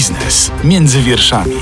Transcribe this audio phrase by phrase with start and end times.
[0.00, 1.60] Biznes między wierszami.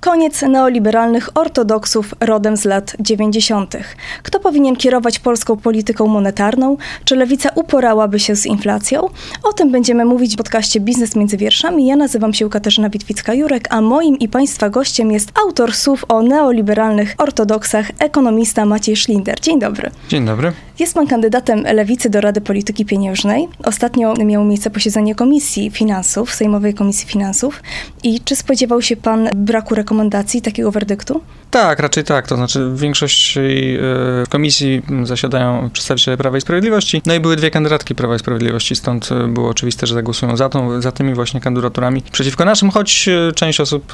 [0.00, 3.76] Koniec neoliberalnych ortodoksów rodem z lat 90.
[4.22, 6.76] Kto powinien kierować polską polityką monetarną?
[7.04, 9.08] Czy lewica uporałaby się z inflacją?
[9.42, 11.86] O tym będziemy mówić w podcaście Biznes między wierszami.
[11.86, 17.14] Ja nazywam się Katarzyna Witwicka-Jurek, a moim i Państwa gościem jest autor słów o neoliberalnych
[17.18, 19.40] ortodoksach, ekonomista Maciej Szlinder.
[19.40, 19.90] Dzień dobry.
[20.08, 20.52] Dzień dobry.
[20.80, 23.48] Jest pan kandydatem Lewicy do Rady Polityki Pieniężnej.
[23.64, 27.62] Ostatnio miało miejsce posiedzenie Komisji Finansów, Sejmowej Komisji Finansów.
[28.02, 31.20] I czy spodziewał się pan braku rekomendacji takiego werdyktu?
[31.50, 32.26] Tak, raczej tak.
[32.26, 33.38] To znaczy w większości
[33.80, 37.02] w komisji zasiadają przedstawiciele Prawa i Sprawiedliwości.
[37.06, 40.80] No i były dwie kandydatki Prawa i Sprawiedliwości, stąd było oczywiste, że zagłosują za, tą,
[40.80, 43.92] za tymi właśnie kandydaturami przeciwko naszym, choć część osób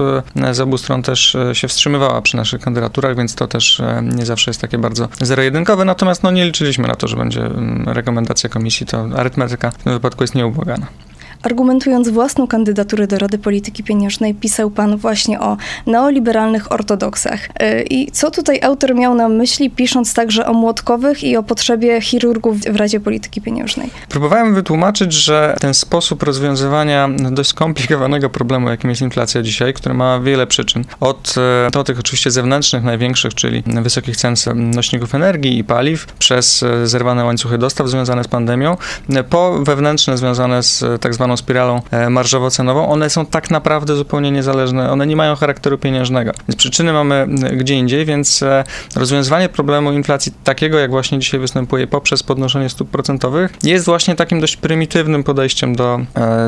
[0.52, 4.60] z obu stron też się wstrzymywała przy naszych kandydaturach, więc to też nie zawsze jest
[4.60, 5.84] takie bardzo zero-jedynkowe.
[5.84, 7.50] Natomiast no, nie liczyliśmy na to, że będzie
[7.86, 10.86] rekomendacja komisji, to arytmetyka w tym wypadku jest nieubłagana.
[11.46, 17.48] Argumentując własną kandydaturę do Rady Polityki Pieniężnej, pisał pan właśnie o neoliberalnych ortodoksach.
[17.90, 22.58] I co tutaj autor miał na myśli, pisząc także o młotkowych i o potrzebie chirurgów
[22.58, 23.90] w Radzie Polityki Pieniężnej?
[24.08, 30.20] Próbowałem wytłumaczyć, że ten sposób rozwiązywania dość skomplikowanego problemu, jakim jest inflacja dzisiaj, który ma
[30.20, 31.34] wiele przyczyn, od,
[31.76, 37.58] od tych oczywiście zewnętrznych, największych, czyli wysokich cen nośników energii i paliw, przez zerwane łańcuchy
[37.58, 38.76] dostaw związane z pandemią,
[39.30, 45.06] po wewnętrzne związane z tak zwaną spiralą marżowo-cenową, one są tak naprawdę zupełnie niezależne, one
[45.06, 46.32] nie mają charakteru pieniężnego.
[46.48, 48.44] Więc przyczyny mamy gdzie indziej, więc
[48.96, 54.40] rozwiązywanie problemu inflacji takiego, jak właśnie dzisiaj występuje poprzez podnoszenie stóp procentowych, jest właśnie takim
[54.40, 56.00] dość prymitywnym podejściem do,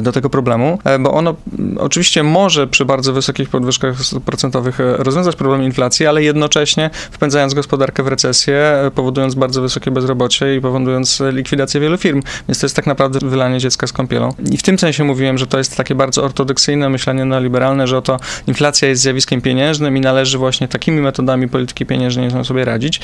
[0.03, 1.34] do tego problemu, bo ono
[1.78, 8.02] oczywiście może przy bardzo wysokich podwyżkach stóp procentowych rozwiązać problem inflacji, ale jednocześnie wpędzając gospodarkę
[8.02, 12.23] w recesję, powodując bardzo wysokie bezrobocie i powodując likwidację wielu firm.
[12.48, 14.34] Więc to jest tak naprawdę wylanie dziecka z kąpielą.
[14.50, 18.20] I w tym sensie mówiłem, że to jest takie bardzo ortodoksyjne myślenie neoliberalne, że oto
[18.47, 23.01] inflacja jest zjawiskiem pieniężnym i należy właśnie takimi metodami polityki pieniężnej sobie radzić.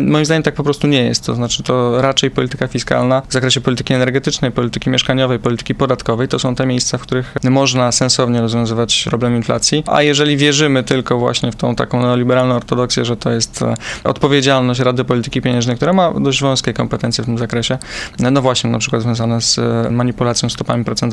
[0.00, 1.26] Moim zdaniem tak po prostu nie jest.
[1.26, 6.38] To znaczy to raczej polityka fiskalna w zakresie polityki energetycznej, polityki mieszkaniowej, polityki podatkowej to
[6.38, 9.84] są te miejsca, w których można sensownie rozwiązywać problem inflacji.
[9.86, 13.64] A jeżeli wierzymy tylko właśnie w tą taką neoliberalną ortodoksję, że to jest
[14.04, 17.78] odpowiedzialność Rady Polityki Pieniężnej, która ma dość wąskie kompetencje w tym zakresie,
[18.18, 21.07] no właśnie na przykład związane z manipulacją stopami procentowymi,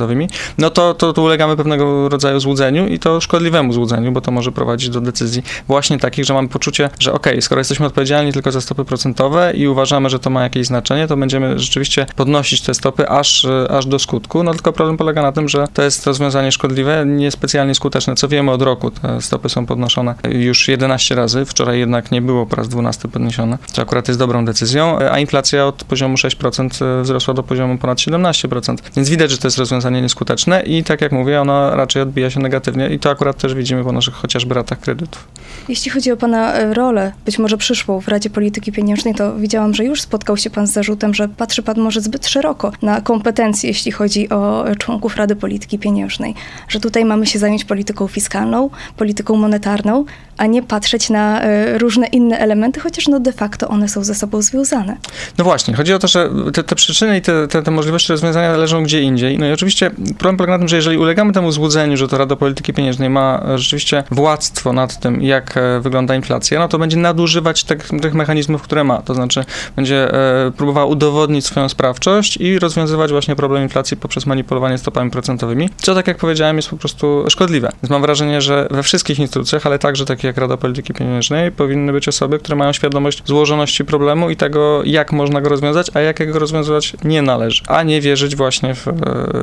[0.58, 4.52] no to, to, to ulegamy pewnego rodzaju złudzeniu i to szkodliwemu złudzeniu, bo to może
[4.52, 8.62] prowadzić do decyzji właśnie takich, że mamy poczucie, że okay, skoro jesteśmy odpowiedzialni tylko za
[8.62, 13.10] stopy procentowe i uważamy, że to ma jakieś znaczenie, to będziemy rzeczywiście podnosić te stopy
[13.10, 14.44] aż, aż do skutku.
[14.44, 18.16] No tylko problem polega na tym, że to jest rozwiązanie szkodliwe, niespecjalnie skuteczne.
[18.16, 22.46] Co wiemy od roku, te stopy są podnoszone już 11 razy, wczoraj jednak nie było
[22.46, 27.34] po raz 12 podniesione, co akurat jest dobrą decyzją, a inflacja od poziomu 6% wzrosła
[27.34, 28.76] do poziomu ponad 17%.
[28.96, 32.40] Więc widać, że to jest rozwiązanie nieskuteczne i tak jak mówię, ono raczej odbija się
[32.40, 35.28] negatywnie i to akurat też widzimy po naszych chociażby ratach kredytów.
[35.70, 39.86] Jeśli chodzi o Pana rolę, być może przyszłą w Radzie Polityki Pieniężnej, to widziałam, że
[39.86, 43.92] już spotkał się Pan z zarzutem, że patrzy Pan może zbyt szeroko na kompetencje, jeśli
[43.92, 46.34] chodzi o członków Rady Polityki Pieniężnej.
[46.68, 50.06] Że tutaj mamy się zająć polityką fiskalną, polityką monetarną,
[50.38, 51.42] a nie patrzeć na
[51.78, 54.98] różne inne elementy, chociaż no de facto one są ze sobą związane.
[55.38, 58.58] No właśnie, chodzi o to, że te, te przyczyny i te, te, te możliwości rozwiązania
[58.58, 59.38] leżą gdzie indziej.
[59.38, 62.36] No i oczywiście problem polega na tym, że jeżeli ulegamy temu złudzeniu, że to Rada
[62.36, 67.90] Polityki Pieniężnej ma rzeczywiście władztwo nad tym, jak wygląda inflacja, no to będzie nadużywać tych,
[68.02, 69.02] tych mechanizmów, które ma.
[69.02, 69.46] To znaczy
[69.76, 70.12] będzie
[70.58, 76.08] próbowała udowodnić swoją sprawczość i rozwiązywać właśnie problem inflacji poprzez manipulowanie stopami procentowymi, co tak
[76.08, 77.72] jak powiedziałem jest po prostu szkodliwe.
[77.84, 81.92] Więc mam wrażenie, że we wszystkich instytucjach, ale także takie jak Rada Polityki Pieniężnej, powinny
[81.92, 86.32] być osoby, które mają świadomość złożoności problemu i tego, jak można go rozwiązać, a jak
[86.32, 88.86] go rozwiązywać nie należy, a nie wierzyć właśnie w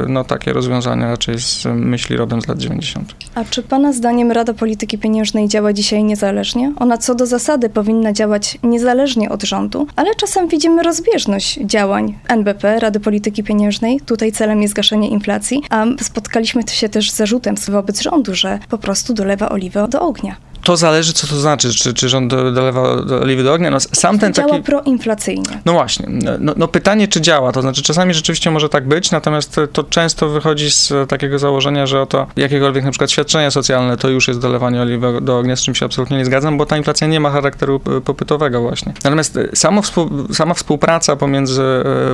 [0.09, 3.15] no, takie rozwiązania raczej z myśli rodem z lat 90.
[3.35, 6.73] A czy Pana zdaniem Rada Polityki Pieniężnej działa dzisiaj niezależnie?
[6.77, 12.81] Ona co do zasady powinna działać niezależnie od rządu, ale czasem widzimy rozbieżność działań NBP,
[12.81, 14.01] Rady Polityki Pieniężnej.
[14.01, 18.79] Tutaj celem jest gaszenie inflacji, a spotkaliśmy się też z zarzutem wobec rządu, że po
[18.79, 20.37] prostu dolewa oliwę do ognia.
[20.65, 22.83] To zależy, co to znaczy, czy, czy rząd dolewa
[23.23, 23.71] oliwy do ognia.
[23.71, 24.63] No, sam ten działa taki...
[24.63, 25.61] proinflacyjnie.
[25.65, 26.07] No właśnie.
[26.39, 27.53] No, no, pytanie, czy działa.
[27.53, 32.01] To znaczy, czasami rzeczywiście może tak być, natomiast to często wychodzi z takiego założenia, że
[32.01, 35.75] oto jakiekolwiek na przykład świadczenia socjalne to już jest dolewanie oliwy do ognia, z czym
[35.75, 38.93] się absolutnie nie zgadzam, bo ta inflacja nie ma charakteru popytowego właśnie.
[39.05, 41.63] Natomiast samo współ, sama współpraca pomiędzy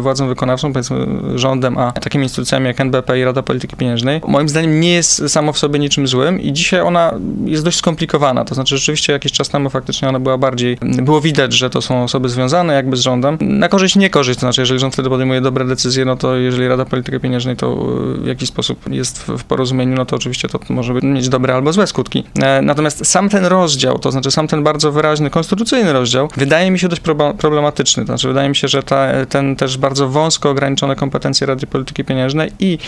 [0.01, 4.81] władzą wykonawczą, powiedzmy rządem, a takimi instytucjami jak NBP i Rada Polityki Pieniężnej, moim zdaniem
[4.81, 7.15] nie jest samo w sobie niczym złym i dzisiaj ona
[7.45, 11.53] jest dość skomplikowana To znaczy, rzeczywiście jakiś czas temu faktycznie ona była bardziej, było widać,
[11.53, 13.39] że to są osoby związane jakby z rządem.
[13.41, 16.85] Na korzyść, niekorzyść, to znaczy, jeżeli rząd wtedy podejmuje dobre decyzje, no to jeżeli Rada
[16.85, 17.77] Polityki Pieniężnej to
[18.19, 21.87] w jakiś sposób jest w, porozumieniu, no to oczywiście to może mieć dobre albo złe
[21.87, 22.25] skutki.
[22.43, 26.79] E, natomiast sam ten rozdział, to znaczy sam ten bardzo wyraźny, konstytucyjny rozdział, wydaje mi
[26.79, 27.03] się dość
[27.39, 28.03] problematyczny.
[28.03, 32.05] To znaczy, wydaje mi się, że ta, ten też bardzo wąsko ograniczone kompetencje Rady Polityki
[32.05, 32.79] Pieniężnej i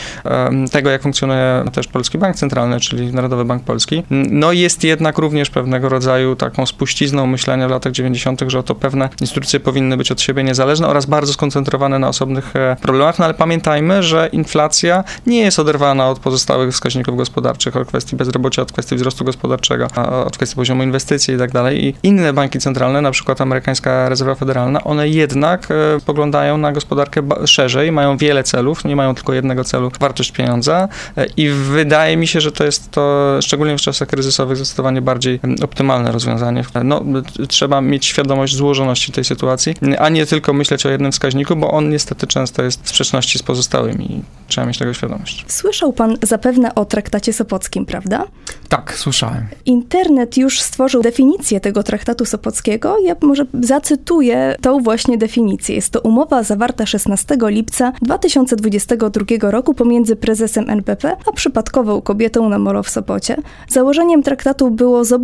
[0.73, 5.40] tego, jak funkcjonuje też Polski Bank Centralny, czyli Narodowy Bank Polski, no jest jednak również
[5.49, 10.21] pewnego rodzaju taką spuścizną myślenia w latach 90., że oto pewne instytucje powinny być od
[10.21, 15.41] siebie niezależne oraz bardzo skoncentrowane na osobnych e, problemach, no ale pamiętajmy, że inflacja nie
[15.41, 19.87] jest oderwana od pozostałych wskaźników gospodarczych, od kwestii bezrobocia, od kwestii wzrostu gospodarczego,
[20.27, 21.85] od kwestii poziomu inwestycji i tak dalej.
[21.85, 25.75] I inne banki centralne, na przykład amerykańska rezerwa federalna, one jednak e,
[26.07, 31.27] poglądają na gospodarkę szerzej, mają wiele celów, nie mają tylko jednego celu, wartość pieniądza e,
[31.37, 35.30] i wydaje mi się, że to jest to, szczególnie w czasach kryzysowych, zdecydowanie bardziej
[35.63, 36.65] optymalne rozwiązanie.
[36.85, 37.03] No,
[37.49, 41.91] trzeba mieć świadomość złożoności tej sytuacji, a nie tylko myśleć o jednym wskaźniku, bo on
[41.91, 44.23] niestety często jest w sprzeczności z pozostałymi.
[44.49, 45.45] Trzeba mieć tego świadomość.
[45.49, 48.25] Słyszał pan zapewne o traktacie sopockim, prawda?
[48.69, 49.47] Tak, słyszałem.
[49.67, 52.97] Internet już stworzył definicję tego traktatu sopockiego.
[53.05, 55.75] Ja może zacytuję tą właśnie definicję.
[55.75, 62.59] Jest to umowa zawarta 16 lipca 2022 roku pomiędzy prezesem NBP a przypadkową kobietą na
[62.59, 63.37] molo w Sopocie.
[63.69, 65.20] Założeniem traktatu było zobowiązanie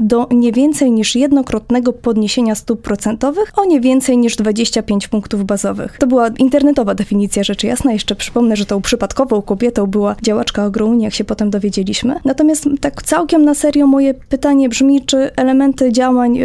[0.00, 5.98] do nie więcej niż jednokrotnego podniesienia stóp procentowych o nie więcej niż 25 punktów bazowych.
[5.98, 7.92] To była internetowa definicja rzeczy jasna.
[7.92, 12.14] Jeszcze przypomnę, że tą przypadkową kobietą była działaczka Ogrouni, jak się potem dowiedzieliśmy.
[12.24, 16.38] Natomiast tak całkiem na serio moje pytanie brzmi, czy elementy działań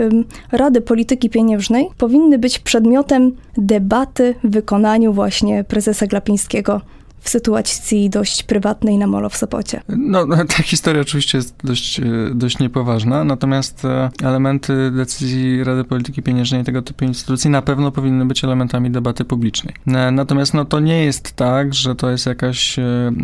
[0.51, 6.81] Rady Polityki Pieniężnej powinny być przedmiotem debaty w wykonaniu właśnie prezesa Glapińskiego
[7.21, 9.81] w sytuacji dość prywatnej na molo w Sopocie.
[9.89, 16.23] No, ta historia oczywiście jest dość, e, dość niepoważna, natomiast e, elementy decyzji Rady Polityki
[16.23, 19.75] Pieniężnej tego typu instytucji na pewno powinny być elementami debaty publicznej.
[19.87, 22.75] E, natomiast no, to nie jest tak, że to jest jakaś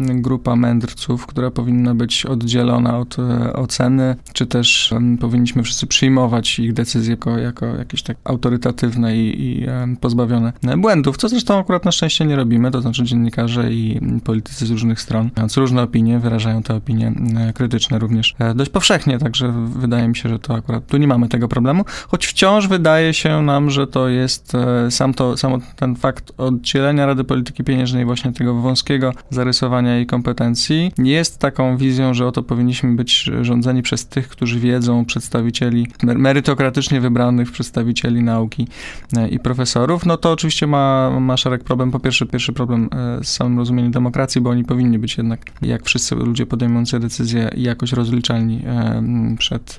[0.09, 3.18] grupa mędrców, która powinna być oddzielona od
[3.53, 9.65] oceny, czy też powinniśmy wszyscy przyjmować ich decyzje jako, jako jakieś tak autorytatywne i, i
[10.01, 13.85] pozbawione błędów, co zresztą akurat na szczęście nie robimy, to znaczy dziennikarze i
[14.24, 18.72] politycy z różnych stron, mając różne opinie, wyrażają te opinie e, krytyczne również e, dość
[18.72, 22.68] powszechnie, także wydaje mi się, że to akurat tu nie mamy tego problemu, choć wciąż
[22.68, 27.64] wydaje się nam, że to jest e, sam, to, sam ten fakt oddzielenia Rady Polityki
[27.64, 33.82] Pieniężnej, właśnie tego wąskiego zarysowania jej kompetencji, jest taką wizją, że oto powinniśmy być rządzeni
[33.82, 38.68] przez tych, którzy wiedzą, przedstawicieli merytokratycznie wybranych przedstawicieli nauki
[39.32, 41.92] i profesorów, no to oczywiście ma, ma szereg problem.
[41.92, 42.90] Po pierwsze, pierwszy problem
[43.24, 47.50] z samym rozumieniem rozumieniu demokracji, bo oni powinni być jednak, jak wszyscy ludzie podejmujący decyzje,
[47.57, 49.77] jakoś rozliczalni e, przed,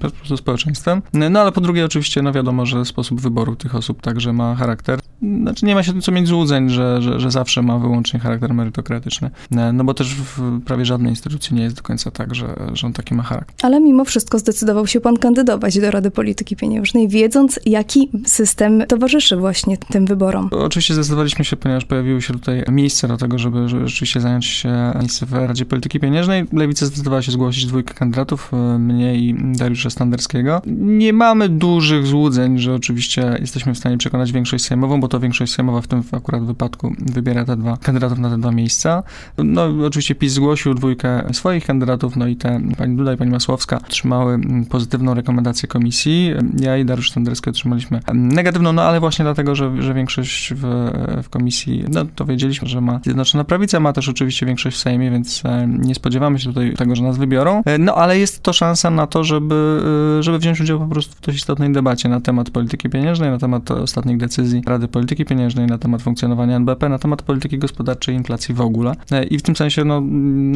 [0.00, 1.02] e, przed społeczeństwem.
[1.12, 5.00] No ale po drugie, oczywiście, no wiadomo, że sposób wyboru tych osób także ma charakter.
[5.42, 9.30] Znaczy nie ma się co mieć złudzeń, że, że, że zawsze ma wyłącznie charakter merytokratyczny.
[9.56, 12.86] E, no bo też w prawie żadnej instytucji nie jest do końca tak, że, że
[12.86, 13.54] on taki ma charakter.
[13.62, 19.36] Ale mimo wszystko zdecydował się pan kandydować do Rady Polityki Pieniężnej, wiedząc, jaki system towarzyszy
[19.36, 20.48] właśnie tym wyborom.
[20.52, 24.92] Oczywiście zdecydowaliśmy się, ponieważ pojawiły się tutaj miejsce do tego, żeby, żeby rzeczywiście zająć się
[25.00, 26.44] miejsce w Radzie Polityki Pieniężnej.
[26.52, 30.62] Lewica zdecydowała się zgłosić dwójkę kandydatów, e, mnie i Dariusza Standerskiego.
[30.66, 35.52] Nie mamy dużych złudzeń, że oczywiście jesteśmy w stanie przekonać większość sejmową, bo to większość
[35.54, 39.02] sejmowa w tym akurat wypadku wybiera te dwa kandydatów na te dwa miejsca.
[39.38, 43.76] No oczywiście PiS zgłosił dwójkę swoich kandydatów, no i te pani Duda i pani Masłowska
[43.76, 44.40] otrzymały
[44.70, 46.32] pozytywną rekomendację komisji.
[46.60, 50.90] Ja i Dariusz Standerski otrzymaliśmy negatywną, no ale właśnie dlatego, że, że większość w,
[51.22, 54.80] w komisji, no to wiedzieliśmy, że ma zjednoczone Zjednoczona Prawica ma też oczywiście większość w
[54.80, 57.62] Sejmie, więc e, nie spodziewamy się tutaj tego, że nas wybiorą.
[57.66, 59.82] E, no ale jest to szansa na to, żeby,
[60.18, 63.38] e, żeby wziąć udział po prostu w dość istotnej debacie na temat polityki pieniężnej, na
[63.38, 68.54] temat ostatnich decyzji Rady Polityki Pieniężnej, na temat funkcjonowania NBP, na temat polityki gospodarczej inflacji
[68.54, 68.92] w ogóle.
[69.30, 70.00] I w tym sensie no,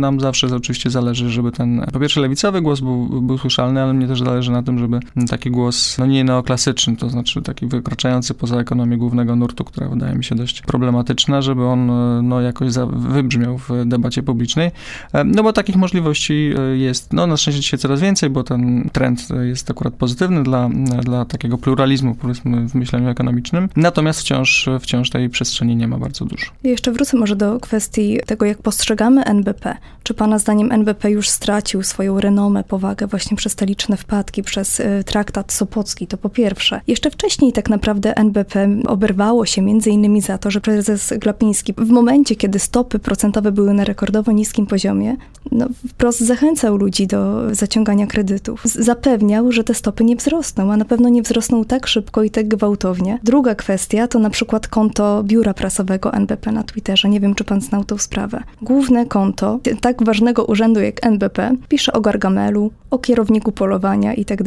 [0.01, 4.07] nam zawsze oczywiście zależy, żeby ten po pierwsze lewicowy głos był, był słyszalny, ale mnie
[4.07, 8.57] też zależy na tym, żeby taki głos no nie neoklasyczny, to znaczy taki wykraczający poza
[8.57, 11.91] ekonomię głównego nurtu, która wydaje mi się dość problematyczna, żeby on
[12.29, 12.62] no jakoś
[12.93, 14.71] wybrzmiał w debacie publicznej.
[15.13, 18.91] E, no bo takich możliwości e, jest, no na szczęście dzisiaj coraz więcej, bo ten
[18.93, 20.71] trend jest akurat pozytywny dla,
[21.03, 23.69] dla takiego pluralizmu, powiedzmy, w myśleniu ekonomicznym.
[23.77, 26.47] Natomiast wciąż, wciąż tej przestrzeni nie ma bardzo dużo.
[26.65, 31.83] Jeszcze wrócę może do kwestii tego, jak postrzegamy NBP Czy Pana zdaniem NBP już stracił
[31.83, 36.07] swoją renomę, powagę właśnie przez te liczne wpadki, przez traktat Sopocki?
[36.07, 36.81] To po pierwsze.
[36.87, 41.91] Jeszcze wcześniej tak naprawdę NBP oberwało się między innymi za to, że prezes Glapiński w
[41.91, 45.17] momencie, kiedy stopy procentowe były na rekordowo niskim poziomie,
[45.53, 48.65] no, wprost zachęcał ludzi do zaciągania kredytów.
[48.65, 52.49] Zapewniał, że te stopy nie wzrosną, a na pewno nie wzrosną tak szybko i tak
[52.49, 53.19] gwałtownie.
[53.23, 57.09] Druga kwestia to na przykład konto biura prasowego NBP na Twitterze.
[57.09, 58.43] Nie wiem, czy pan znał tą sprawę.
[58.63, 64.43] Główne konto tak ważnego urzędu jak NBP pisze o Gargamelu, o kierowniku polowania i tak.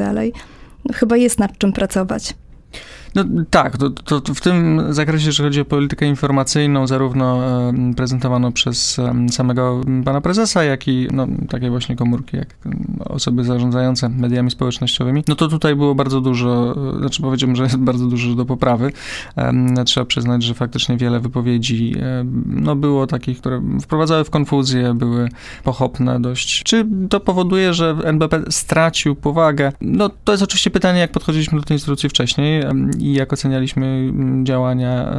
[0.86, 2.36] No, chyba jest nad czym pracować.
[3.16, 7.42] No tak, to, to, w tym zakresie, jeżeli chodzi o politykę informacyjną, zarówno
[7.96, 12.56] prezentowano przez samego pana prezesa, jak i no, takie właśnie komórki, jak
[13.00, 18.08] osoby zarządzające mediami społecznościowymi, no to tutaj było bardzo dużo, znaczy powiedziałbym, że jest bardzo
[18.08, 18.92] dużo do poprawy.
[19.86, 21.96] Trzeba przyznać, że faktycznie wiele wypowiedzi
[22.46, 25.30] no, było takich, które wprowadzały w konfuzję, były
[25.64, 26.64] pochopne dość.
[26.64, 29.72] Czy to powoduje, że NBP stracił powagę?
[29.82, 32.64] No to jest oczywiście pytanie, jak podchodziliśmy do tej instytucji wcześniej
[33.06, 35.16] i jak ocenialiśmy mm, działania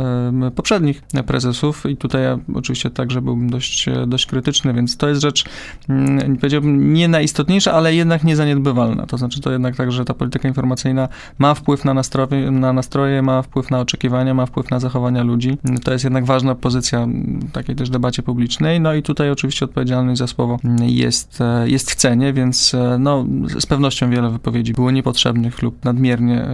[0.54, 5.44] poprzednich prezesów i tutaj ja oczywiście także byłbym dość, dość krytyczny, więc to jest rzecz,
[5.88, 9.06] mm, powiedziałbym, nie najistotniejsza, ale jednak niezaniedbywalna.
[9.06, 13.22] To znaczy to jednak tak, że ta polityka informacyjna ma wpływ na nastroje, na nastroje,
[13.22, 15.58] ma wpływ na oczekiwania, ma wpływ na zachowania ludzi.
[15.84, 17.06] To jest jednak ważna pozycja
[17.52, 18.80] takiej też debacie publicznej.
[18.80, 23.24] No i tutaj oczywiście odpowiedzialność za słowo jest, jest w cenie, więc no,
[23.58, 26.46] z pewnością wiele wypowiedzi było niepotrzebnych lub nadmiernie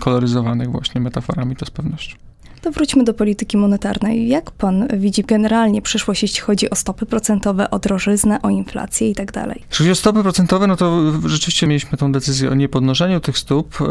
[0.00, 2.29] koloryzowanych właśnie metaforami, to z pewnością.
[2.62, 4.28] To wróćmy do polityki monetarnej.
[4.28, 9.14] Jak pan widzi generalnie przyszłość, jeśli chodzi o stopy procentowe, o drożyznę, o inflację i
[9.14, 9.62] tak dalej?
[9.70, 13.78] Jeśli chodzi o stopy procentowe, no to rzeczywiście mieliśmy tą decyzję o niepodnoszeniu tych stóp.
[13.80, 13.86] E,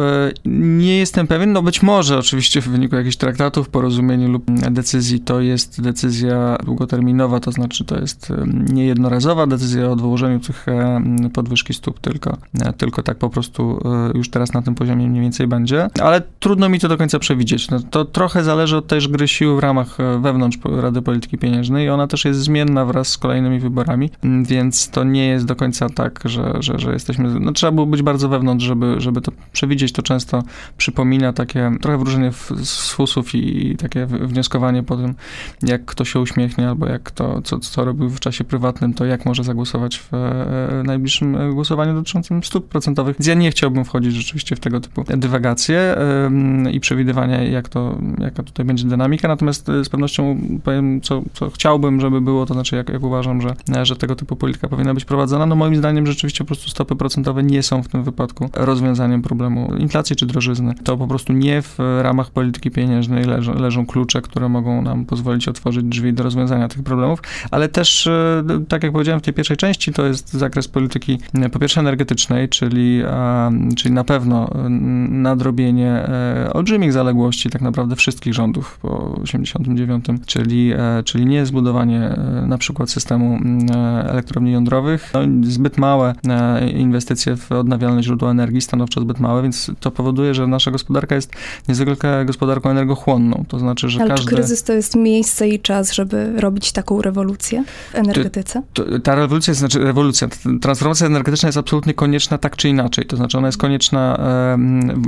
[0.46, 5.42] nie jestem pewien, no być może oczywiście w wyniku jakichś traktatów, porozumień lub decyzji to
[5.42, 8.34] jest decyzja długoterminowa, to znaczy to jest
[8.74, 10.66] niejednorazowa decyzja o odłożeniu tych
[11.34, 13.82] podwyżki stóp, tylko, e, tylko tak po prostu
[14.14, 17.20] e, już teraz na tym poziomie mniej więcej będzie, ale trudno mi to do końca
[17.20, 17.70] przewidzieć.
[17.70, 21.38] No, to trochę zależy zależy od też gry sił w ramach e, wewnątrz Rady Polityki
[21.38, 25.46] Pieniężnej i ona też jest zmienna wraz z kolejnymi wyborami, mm, więc to nie jest
[25.46, 29.22] do końca tak, że, że, że jesteśmy, no trzeba było być bardzo wewnątrz, żeby, żeby
[29.22, 30.44] to przewidzieć, to często
[30.78, 32.32] przypomina takie trochę wróżenie
[32.64, 35.16] z fusów i takie wnioskowanie po tym,
[35.64, 39.26] jak kto się uśmiechnie, albo jak kto, co, co robił w czasie prywatnym, to jak
[39.26, 43.16] może zagłosować w e, najbliższym e, głosowaniu dotyczącym stóp procentowych.
[43.20, 45.96] Więc ja nie chciałbym wchodzić rzeczywiście w tego typu dywagacje
[46.72, 51.50] i przewidywania, jak to, jaka tutaj będzie dynamika, natomiast y, z pewnością powiem, co, co
[51.50, 55.06] chciałbym, żeby było, to znaczy jak, jak uważam, że, że tego typu polityka powinna być
[55.06, 55.46] prowadzona.
[55.46, 59.76] No moim zdaniem rzeczywiście po prostu stopy procentowe nie są w tym wypadku rozwiązaniem problemu
[59.78, 60.74] inflacji czy drożyzny.
[60.84, 65.48] To po prostu nie w ramach polityki pieniężnej leżą, leżą klucze, które mogą nam pozwolić
[65.48, 67.20] otworzyć drzwi do rozwiązania tych problemów,
[67.52, 71.50] ale też, y, tak jak powiedziałem w tej pierwszej części, to jest zakres polityki y,
[71.50, 73.02] po pierwsze energetycznej, czyli,
[73.76, 74.50] czyli na pewno
[75.10, 76.10] nadrobienie
[76.54, 82.58] olbrzymich zaległości tak naprawdę wszystkich rządów po 89, czyli, e, czyli nie zbudowanie e, na
[82.58, 86.14] przykład systemu mm, e, elektrowni jądrowych, no, zbyt małe
[86.78, 91.32] inwestycje w odnawialne źródła energii, stanowczo zbyt małe, więc to powoduje, że nasza gospodarka jest
[91.68, 94.30] niezwykle gospodarką energochłonną, to znaczy, że Ale każdy...
[94.30, 98.62] czy kryzys to jest miejsce i czas, żeby robić taką rewolucję w energetyce?
[98.74, 100.28] To, ta rewolucja, znaczy rewolucja,
[100.62, 104.20] transformacja energetyczna jest absolutnie konieczna tak czy inaczej, to znaczy ona jest konieczna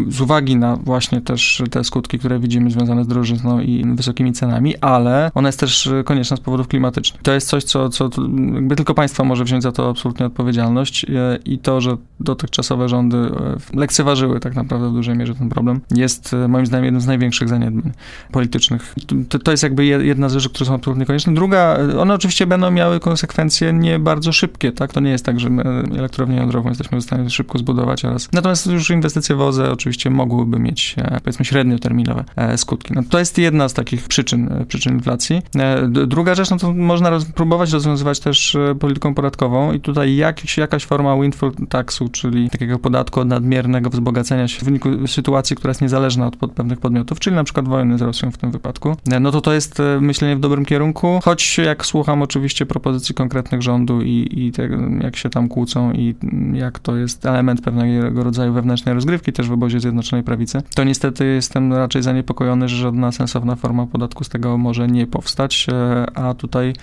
[0.09, 4.77] z uwagi na właśnie też te skutki, które widzimy związane z drożyzną i wysokimi cenami,
[4.77, 7.21] ale ona jest też konieczna z powodów klimatycznych.
[7.21, 8.09] To jest coś, co, co
[8.53, 11.09] jakby tylko państwo może wziąć za to absolutnie odpowiedzialność e,
[11.45, 16.33] i to, że dotychczasowe rządy e, lekceważyły tak naprawdę w dużej mierze ten problem, jest
[16.33, 17.91] e, moim zdaniem jednym z największych zaniedbań
[18.31, 18.95] politycznych.
[19.29, 21.33] To, to jest jakby jedna z rzeczy, które są absolutnie konieczne.
[21.33, 24.93] Druga, one oczywiście będą miały konsekwencje nie bardzo szybkie, tak?
[24.93, 25.63] To nie jest tak, że my
[25.97, 28.29] elektrownię jądrową jesteśmy w stanie szybko zbudować oraz.
[28.33, 32.23] Natomiast już inwestycje w OZE oczywiście mogłyby mieć, powiedzmy, średnioterminowe
[32.57, 32.93] skutki.
[33.11, 35.41] To jest jedna z takich przyczyn, e, przyczyn inflacji.
[35.55, 40.15] E, druga rzecz, no to można roz, próbować rozwiązywać też e, polityką podatkową i tutaj
[40.15, 45.55] jak, jakaś forma windfall taxu, czyli takiego podatku od nadmiernego wzbogacenia się w wyniku sytuacji,
[45.55, 48.51] która jest niezależna od pod pewnych podmiotów, czyli na przykład wojny z Rosją w tym
[48.51, 53.61] wypadku, no to to jest myślenie w dobrym kierunku, choć jak słucham oczywiście propozycji konkretnych
[53.61, 56.15] rządu i, i tego, jak się tam kłócą i
[56.53, 61.25] jak to jest element pewnego rodzaju wewnętrznej rozgrywki też w obozie Zjednoczonej Prawicy, to niestety
[61.25, 66.05] jestem raczej zaniepokojony, że żadne żadna sensowna forma podatku z tego może nie powstać, e,
[66.17, 66.73] a tutaj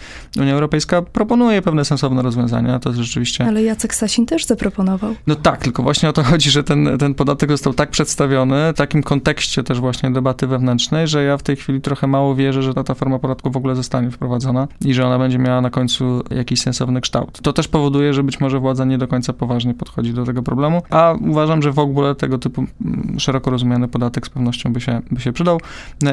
[0.40, 3.44] Unia Europejska proponuje pewne sensowne rozwiązania, to jest rzeczywiście...
[3.46, 5.14] Ale Jacek Sasin też zaproponował.
[5.26, 8.76] No tak, tylko właśnie o to chodzi, że ten, ten podatek został tak przedstawiony, w
[8.76, 12.74] takim kontekście też właśnie debaty wewnętrznej, że ja w tej chwili trochę mało wierzę, że
[12.74, 16.22] ta, ta forma podatku w ogóle zostanie wprowadzona i że ona będzie miała na końcu
[16.30, 17.40] jakiś sensowny kształt.
[17.42, 20.82] To też powoduje, że być może władza nie do końca poważnie podchodzi do tego problemu,
[20.90, 25.00] a uważam, że w ogóle tego typu mm, szeroko rozumiany podatek z pewnością by się,
[25.10, 25.60] by się przydał.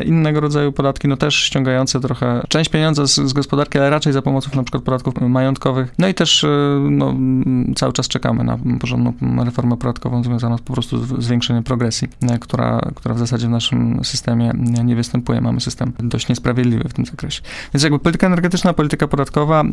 [0.06, 4.22] Innego rodzaju podatki, no też ściągające trochę część pieniądza z, z gospodarki, ale raczej za
[4.22, 5.94] pomocą na przykład podatków majątkowych.
[5.98, 6.48] No i też e,
[6.89, 7.13] no,
[7.75, 9.13] cały czas czekamy na porządną
[9.46, 14.00] reformę podatkową związaną po prostu z zwiększeniem progresji, e, która, która w zasadzie w naszym
[14.04, 14.51] systemie
[14.84, 15.42] nie występuje.
[15.42, 17.42] Mamy system dość niesprawiedliwy w tym zakresie.
[17.74, 19.63] Więc jakby polityka energetyczna, polityka podatkowa,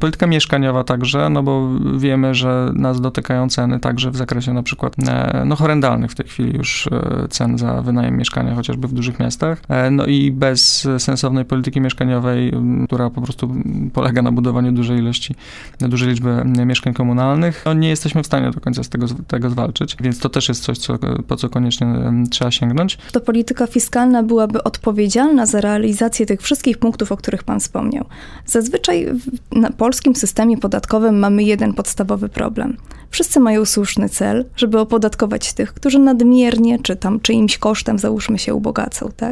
[0.00, 4.96] polityka mieszkaniowa także, no bo wiemy, że nas dotykają ceny także w zakresie na przykład
[5.44, 6.88] no, horrendalnych w tej chwili już
[7.30, 9.41] cen za wynajem mieszkania, chociażby w dużych miastach.
[9.68, 12.52] E, no i bez sensownej polityki mieszkaniowej,
[12.86, 13.54] która po prostu
[13.92, 15.34] polega na budowaniu dużej ilości,
[15.80, 19.96] dużej liczby mieszkań komunalnych, no nie jesteśmy w stanie do końca z tego, tego zwalczyć,
[20.00, 21.86] więc to też jest coś, co, po co koniecznie
[22.30, 22.98] trzeba sięgnąć.
[23.12, 28.04] To polityka fiskalna byłaby odpowiedzialna za realizację tych wszystkich punktów, o których pan wspomniał.
[28.46, 29.06] Zazwyczaj
[29.52, 32.76] w polskim systemie podatkowym mamy jeden podstawowy problem.
[33.10, 38.54] Wszyscy mają słuszny cel, żeby opodatkować tych, którzy nadmiernie, czy tam czyimś kosztem, załóżmy się,
[38.54, 39.31] ubogacą, tak?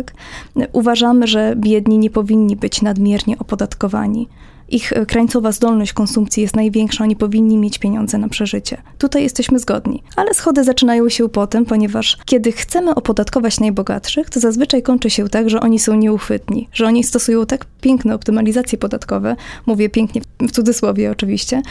[0.73, 4.28] Uważamy, że biedni nie powinni być nadmiernie opodatkowani
[4.71, 8.83] ich e, krańcowa zdolność konsumpcji jest największa, oni powinni mieć pieniądze na przeżycie.
[8.99, 10.02] Tutaj jesteśmy zgodni.
[10.16, 15.50] Ale schody zaczynają się potem, ponieważ kiedy chcemy opodatkować najbogatszych, to zazwyczaj kończy się tak,
[15.50, 21.11] że oni są nieuchwytni, że oni stosują tak piękne optymalizacje podatkowe, mówię pięknie w cudzysłowie
[21.11, 21.62] oczywiście,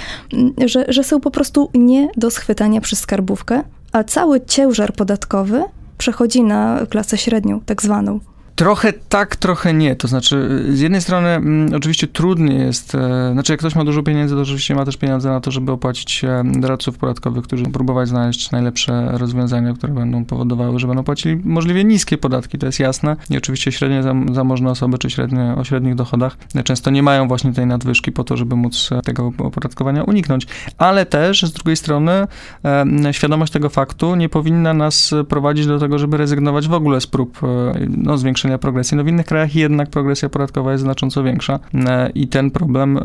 [0.65, 5.63] że, że są po prostu nie do schwytania przez skarbówkę, a cały ciężar podatkowy
[5.99, 8.19] przechodzi na klasę średnią, tak zwaną.
[8.59, 9.95] Trochę tak, trochę nie.
[9.95, 14.03] To znaczy, z jednej strony m, oczywiście trudniej jest, e, znaczy jak ktoś ma dużo
[14.03, 18.09] pieniędzy, to oczywiście ma też pieniądze na to, żeby opłacić e, doradców podatkowych, którzy próbować
[18.09, 23.15] znaleźć najlepsze rozwiązania, które będą powodowały, że będą płacili możliwie niskie podatki, to jest jasne.
[23.29, 27.27] I oczywiście średnie zam, zamożne osoby, czy średnie o średnich dochodach e, często nie mają
[27.27, 30.47] właśnie tej nadwyżki po to, żeby móc e, tego opodatkowania uniknąć.
[30.77, 32.27] Ale też z drugiej strony
[32.65, 37.07] e, świadomość tego faktu nie powinna nas prowadzić do tego, żeby rezygnować w ogóle z
[37.07, 37.47] prób e,
[37.89, 38.97] no, zwiększenia zwiększenia progresji.
[38.97, 43.01] No w innych krajach jednak progresja podatkowa jest znacząco większa e, i ten problem e,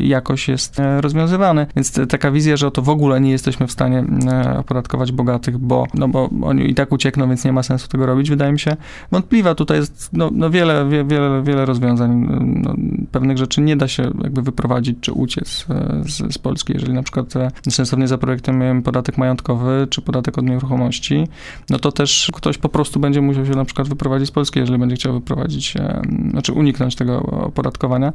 [0.00, 1.66] jakoś jest e, rozwiązywany.
[1.76, 4.04] Więc taka wizja, że to w ogóle nie jesteśmy w stanie
[4.58, 8.30] opodatkować bogatych, bo, no bo oni i tak uciekną, więc nie ma sensu tego robić,
[8.30, 8.76] wydaje mi się
[9.10, 9.54] wątpliwa.
[9.54, 12.26] Tutaj jest no, no wiele, wie, wiele, wiele rozwiązań.
[12.40, 12.74] No,
[13.12, 15.66] pewnych rzeczy nie da się jakby wyprowadzić czy uciec
[16.02, 16.72] z, z Polski.
[16.72, 17.34] Jeżeli na przykład
[17.70, 21.28] sensownie zaprojektujemy podatek majątkowy czy podatek od nieruchomości,
[21.70, 24.80] no to też ktoś po prostu będzie musiał się na przykład wyprowadzić z Polski, jeżeli
[24.80, 28.12] będzie chciał wyprowadzić, e, znaczy uniknąć tego opodatkowania,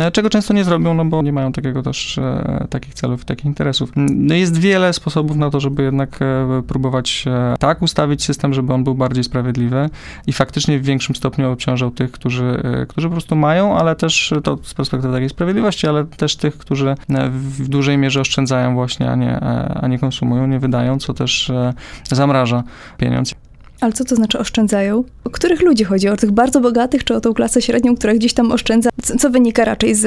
[0.00, 3.44] e, czego często nie zrobią, no bo nie mają takiego też e, takich celów takich
[3.44, 3.92] interesów.
[3.96, 6.18] No jest wiele sposobów na to, żeby jednak
[6.66, 7.24] próbować
[7.58, 9.90] tak ustawić system, żeby on był bardziej sprawiedliwy
[10.26, 14.58] i faktycznie w większym stopniu obciążał tych, którzy, którzy po prostu mają, ale też to
[14.62, 16.94] z perspektywy takiej sprawiedliwości, ale też tych, którzy
[17.30, 19.40] w dużej mierze oszczędzają właśnie, a nie,
[19.74, 21.52] a nie konsumują, nie wydają, co też
[22.10, 22.62] zamraża
[22.98, 23.34] pieniądz.
[23.82, 25.04] Ale co to znaczy oszczędzają?
[25.24, 26.08] O których ludzi chodzi?
[26.08, 28.90] O tych bardzo bogatych, czy o tą klasę średnią, która gdzieś tam oszczędza?
[29.18, 30.06] Co wynika raczej z,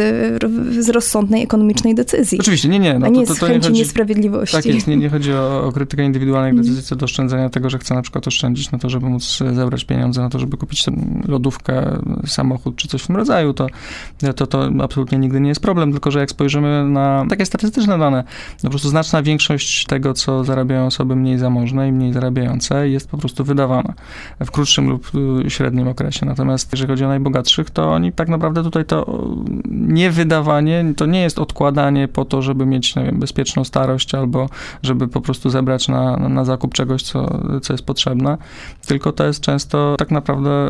[0.86, 2.40] z rozsądnej ekonomicznej decyzji?
[2.40, 3.00] Oczywiście, nie, nie.
[3.00, 4.56] No, a nie to, to, to nie chodzi, niesprawiedliwości.
[4.56, 6.64] Tak jest, nie, nie chodzi o, o krytykę indywidualnych mm.
[6.64, 9.86] decyzji co do oszczędzania tego, że chce na przykład oszczędzić na to, żeby móc zebrać
[9.86, 10.86] pieniądze na to, żeby kupić
[11.28, 13.54] lodówkę, samochód czy coś w tym rodzaju.
[13.54, 13.68] To,
[14.36, 18.24] to, to absolutnie nigdy nie jest problem, tylko że jak spojrzymy na takie statystyczne dane,
[18.64, 23.10] no po prostu znaczna większość tego, co zarabiają osoby mniej zamożne i mniej zarabiające jest
[23.10, 23.64] po prostu wydawane
[24.39, 25.12] w krótszym lub
[25.45, 26.25] y, średnim okresie.
[26.25, 29.23] Natomiast jeżeli chodzi o najbogatszych, to oni tak naprawdę tutaj to
[29.65, 34.49] nie wydawanie, to nie jest odkładanie po to, żeby mieć, nie wiem, bezpieczną starość albo
[34.84, 38.38] żeby po prostu zebrać na, na zakup czegoś, co, co jest potrzebne,
[38.88, 40.69] tylko to jest często tak naprawdę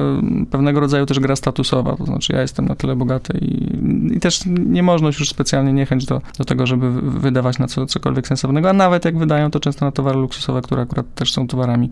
[0.52, 3.76] pewnego rodzaju też gra statusowa, to znaczy ja jestem na tyle bogaty i,
[4.16, 8.70] i też niemożność już specjalnie niechęć do, do tego, żeby wydawać na co, cokolwiek sensownego,
[8.70, 11.92] a nawet jak wydają, to często na towary luksusowe, które akurat też są towarami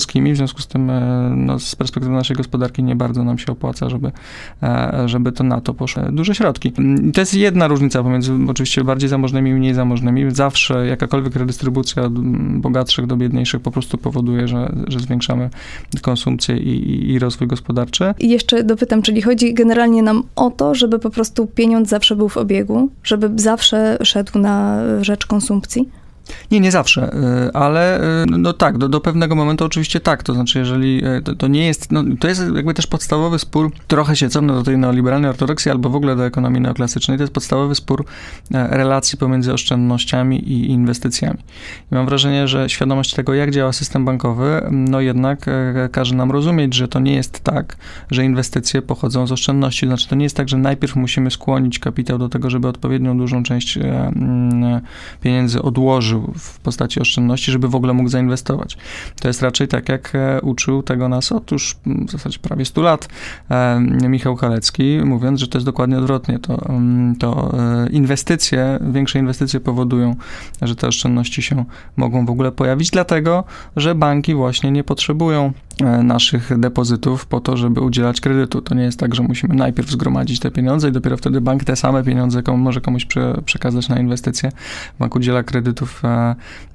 [0.00, 3.52] niepolskimi, w związku z tym e, no, z perspektywy naszej gospodarki nie bardzo nam się
[3.52, 4.12] opłaca, żeby,
[4.62, 6.72] e, żeby to na to poszły duże środki.
[7.08, 10.30] I to jest jedna różnica pomiędzy oczywiście bardziej zamożnymi i mniej zamożnymi.
[10.30, 12.18] Zawsze jakakolwiek redystrybucja od
[12.60, 15.50] bogatszych do biedniejszych po prostu powoduje, że, że zwiększamy
[16.02, 18.14] konsumpcję i, i rozwój gospodarczy.
[18.18, 22.28] I jeszcze dopytam, czyli chodzi generalnie nam o to, żeby po prostu pieniądz zawsze był
[22.28, 25.99] w obiegu, żeby zawsze szedł na rzecz konsumpcji?
[26.50, 27.14] Nie, nie zawsze,
[27.48, 31.22] y, ale y, no tak, do, do pewnego momentu oczywiście tak, to znaczy jeżeli y,
[31.22, 34.62] to, to nie jest, no, to jest jakby też podstawowy spór, trochę się cofnę do
[34.62, 38.04] tej neoliberalnej ortodoksji albo w ogóle do ekonomii neoklasycznej, to jest podstawowy spór
[38.54, 41.38] e, relacji pomiędzy oszczędnościami i inwestycjami.
[41.92, 46.30] I mam wrażenie, że świadomość tego, jak działa system bankowy, no jednak e, każe nam
[46.30, 47.76] rozumieć, że to nie jest tak,
[48.10, 52.18] że inwestycje pochodzą z oszczędności, znaczy to nie jest tak, że najpierw musimy skłonić kapitał
[52.18, 54.80] do tego, żeby odpowiednią dużą część e,
[55.20, 58.76] pieniędzy odłożył w postaci oszczędności, żeby w ogóle mógł zainwestować.
[59.20, 63.08] To jest raczej tak, jak e, uczył tego nas otóż w zasadzie prawie 100 lat
[63.50, 66.38] e, Michał Kalecki, mówiąc, że to jest dokładnie odwrotnie.
[66.38, 70.16] To, mm, to e, inwestycje, większe inwestycje powodują,
[70.62, 71.64] że te oszczędności się
[71.96, 73.44] mogą w ogóle pojawić, dlatego,
[73.76, 75.52] że banki właśnie nie potrzebują
[76.02, 78.60] naszych depozytów po to, żeby udzielać kredytu.
[78.62, 81.76] To nie jest tak, że musimy najpierw zgromadzić te pieniądze i dopiero wtedy bank te
[81.76, 83.06] same pieniądze komu, może komuś
[83.44, 84.52] przekazać na inwestycje.
[84.98, 86.02] Bank udziela kredytów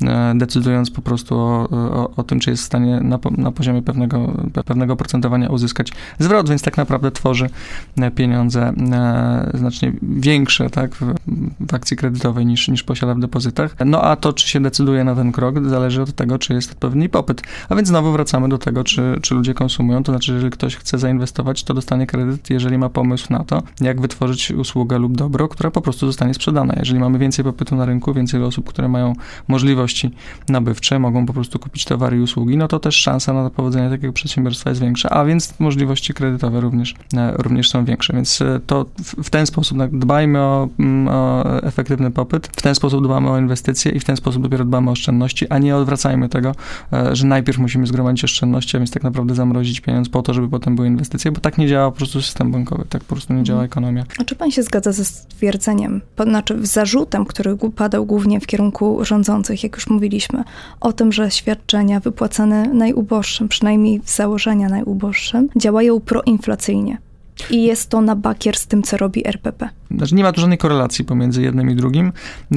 [0.02, 3.82] E, decydując po prostu o, o, o tym, czy jest w stanie na, na poziomie
[3.82, 4.34] pewnego,
[4.66, 7.50] pewnego procentowania uzyskać zwrot, więc tak naprawdę tworzy
[7.98, 11.14] e, pieniądze e, znacznie większe tak, w,
[11.60, 13.76] w akcji kredytowej niż, niż posiada w depozytach.
[13.86, 17.10] No a to, czy się decyduje na ten krok, zależy od tego, czy jest odpowiedni
[17.10, 17.42] popyt.
[17.70, 20.98] A więc znowu wracamy do tego, czy, czy ludzie konsumują, to znaczy, jeżeli ktoś chce
[20.98, 25.72] zainwestować, to dostanie kredyt, jeżeli ma pomysł na to, jak wytworzyć usługę lub dobro, która
[25.72, 26.74] po prostu zostanie sprzedana.
[26.80, 29.14] Jeżeli mamy więcej popytu na rynku, więcej osób, które mają
[29.48, 30.12] możliwości
[30.50, 34.14] nabywcze, mogą po prostu kupić towary i usługi, no to też szansa na powodzenie takiego
[34.14, 38.14] przedsiębiorstwa jest większa, a więc możliwości kredytowe również, e, również są większe.
[38.14, 38.86] Więc e, to
[39.24, 43.92] w ten sposób dbajmy o, mm, o efektywny popyt, w ten sposób dbamy o inwestycje
[43.92, 46.56] i w ten sposób dopiero dbamy o oszczędności, a nie odwracajmy tego,
[46.94, 50.50] e, że najpierw musimy zgromadzić oszczędności, a więc tak naprawdę zamrozić pieniądz po to, żeby
[50.50, 53.44] potem były inwestycje, bo tak nie działa po prostu system bankowy, tak po prostu nie
[53.44, 53.72] działa mhm.
[53.72, 54.06] ekonomia.
[54.20, 59.06] A czy pan się zgadza ze stwierdzeniem, znaczy z zarzutem, który padał głównie w kierunku
[59.06, 60.44] rządzących, jak już mówiliśmy,
[60.82, 66.98] o tym, że świadczenia wypłacane najuboższym, przynajmniej w założenia najuboższym, działają proinflacyjnie.
[67.52, 69.70] I jest to na bakier z tym, co robi RPP.
[69.92, 72.12] Znaczy nie ma tu żadnej korelacji pomiędzy jednym i drugim.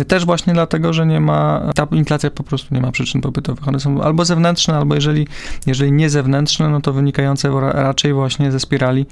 [0.08, 3.68] Też właśnie dlatego, że nie ma, ta inflacja po prostu nie ma przyczyn popytowych.
[3.68, 5.26] One są albo zewnętrzne, albo jeżeli,
[5.66, 9.06] jeżeli nie zewnętrzne, no to wynikające raczej właśnie ze spirali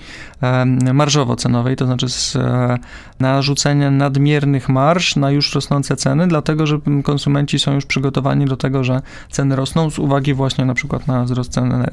[0.94, 2.78] marżowo-cenowej, to znaczy z e,
[3.20, 8.84] narzucenia nadmiernych marsz na już rosnące ceny, dlatego, że konsumenci są już przygotowani do tego,
[8.84, 11.86] że ceny rosną z uwagi właśnie na przykład na wzrost cen e,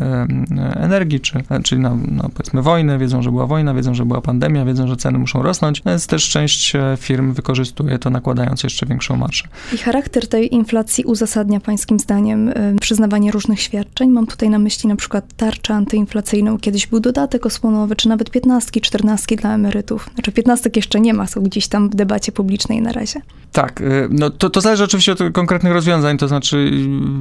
[0.75, 4.65] energii, czy, czyli na, na powiedzmy wojnę, wiedzą, że była wojna, wiedzą, że była pandemia,
[4.65, 9.15] wiedzą, że ceny muszą rosnąć, więc też część e, firm wykorzystuje to, nakładając jeszcze większą
[9.17, 9.43] marżę.
[9.73, 13.92] I charakter tej inflacji uzasadnia pańskim zdaniem e, przyznawanie różnych świadczeń?
[14.07, 16.57] Mam tutaj na myśli na przykład tarczę antyinflacyjną.
[16.57, 20.09] Kiedyś był dodatek osłonowy, czy nawet piętnastki, czternastki dla emerytów.
[20.13, 23.21] Znaczy piętnastek jeszcze nie ma, są gdzieś tam w debacie publicznej na razie.
[23.51, 26.71] Tak, e, no to, to zależy oczywiście od konkretnych rozwiązań, to znaczy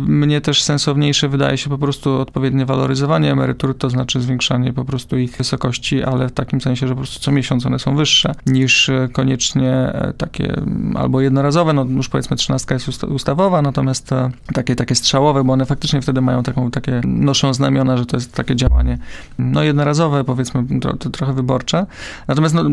[0.07, 5.19] mnie też sensowniejsze wydaje się po prostu odpowiednie waloryzowanie emerytur, to znaczy zwiększanie po prostu
[5.19, 8.73] ich wysokości, ale w takim sensie, że po prostu co miesiąc one są wyższe niż
[8.73, 10.63] niż koniecznie e, takie
[10.95, 15.67] albo jednorazowe, no już powiedzmy trzynastka jest ustawowa, natomiast e, takie, takie strzałowe, bo one
[15.67, 18.98] faktycznie wtedy mają taką, takie, noszą znamiona, że to jest takie działanie,
[19.38, 21.87] no jednorazowe, powiedzmy to trochę wyborcze.
[22.29, 22.64] Natomiast no,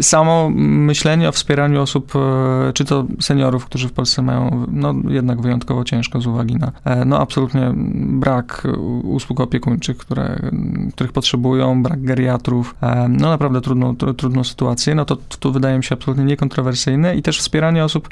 [0.00, 5.40] samo myślenie o wspieraniu osób, e, czy to seniorów, którzy w Polsce mają no jednak
[5.40, 6.72] wyjątkowo ciężko z uwagi na
[7.06, 8.66] no absolutnie brak
[9.02, 10.50] usług opiekuńczych, które,
[10.94, 12.74] których potrzebują, brak geriatrów,
[13.08, 17.38] no naprawdę trudną, trudną sytuację, no to tu wydaje mi się absolutnie niekontrowersyjne i też
[17.38, 18.08] wspieranie osób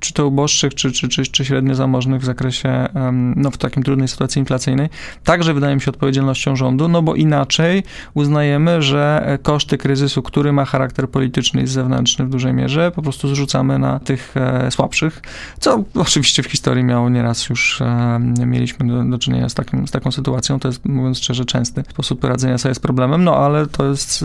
[0.00, 2.88] czy to uboższych, czy, czy, czy, czy średnio zamożnych w zakresie,
[3.36, 4.79] no w takiej trudnej sytuacji inflacyjnej,
[5.24, 7.82] także wydaje mi się odpowiedzialnością rządu, no bo inaczej
[8.14, 13.28] uznajemy, że koszty kryzysu, który ma charakter polityczny i zewnętrzny w dużej mierze, po prostu
[13.28, 15.22] zrzucamy na tych e, słabszych,
[15.60, 19.90] co oczywiście w historii miało nieraz już, e, mieliśmy do, do czynienia z, takim, z
[19.90, 23.86] taką sytuacją, to jest mówiąc szczerze częsty sposób radzenia sobie z problemem, no ale to
[23.86, 24.24] jest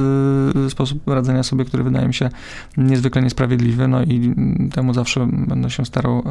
[0.66, 2.30] e, sposób radzenia sobie, który wydaje mi się
[2.78, 4.34] niezwykle niesprawiedliwy, no i
[4.74, 6.24] temu zawsze będę się starał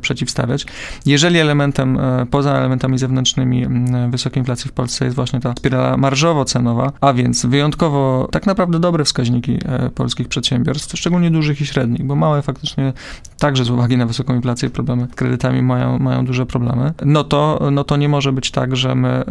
[0.00, 0.66] przeciwstawiać.
[1.06, 1.98] Jeżeli elementem,
[2.30, 3.67] poza elementami zewnętrznymi
[4.10, 9.04] wysokiej inflacji w Polsce jest właśnie ta spirala marżowo-cenowa, a więc wyjątkowo tak naprawdę dobre
[9.04, 12.92] wskaźniki e, polskich przedsiębiorstw, szczególnie dużych i średnich, bo małe faktycznie
[13.38, 17.68] także z uwagi na wysoką inflację problemy z kredytami mają, mają duże problemy, no to,
[17.72, 19.24] no to nie może być tak, że my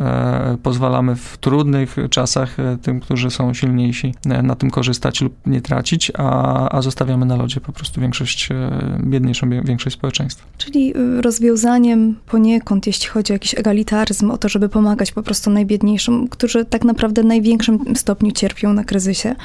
[0.63, 6.69] pozwalamy w trudnych czasach tym, którzy są silniejsi, na tym korzystać lub nie tracić, a,
[6.69, 8.49] a zostawiamy na lodzie po prostu większość
[9.03, 10.47] biedniejszą większość społeczeństwa.
[10.57, 15.49] Czyli y, rozwiązaniem poniekąd, jeśli chodzi o jakiś egalitaryzm, o to, żeby pomagać po prostu
[15.49, 19.35] najbiedniejszym, którzy tak naprawdę w największym stopniu cierpią na kryzysie,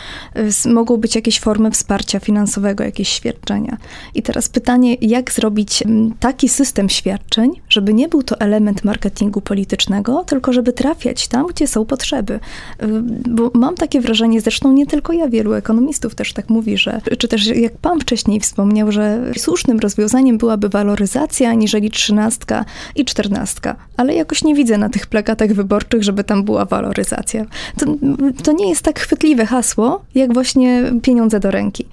[0.66, 3.77] y, mogą być jakieś formy wsparcia finansowego, jakieś świadczenia.
[4.14, 9.40] I teraz pytanie, jak zrobić mm, taki system świadczeń, żeby nie był to element marketingu
[9.40, 12.35] politycznego, tylko żeby trafiać tam, gdzie są potrzeby.
[12.83, 12.87] Y,
[13.29, 17.29] bo mam takie wrażenie, zresztą nie tylko ja, wielu ekonomistów też tak mówi, że, czy
[17.29, 22.64] też jak pan wcześniej wspomniał, że słusznym rozwiązaniem byłaby waloryzacja, aniżeli trzynastka
[22.97, 23.77] i czternastka.
[23.97, 27.45] Ale jakoś nie widzę na tych plakatach wyborczych, żeby tam była waloryzacja.
[27.79, 27.87] To,
[28.45, 31.87] to nie jest tak chwytliwe hasło, jak właśnie pieniądze do ręki.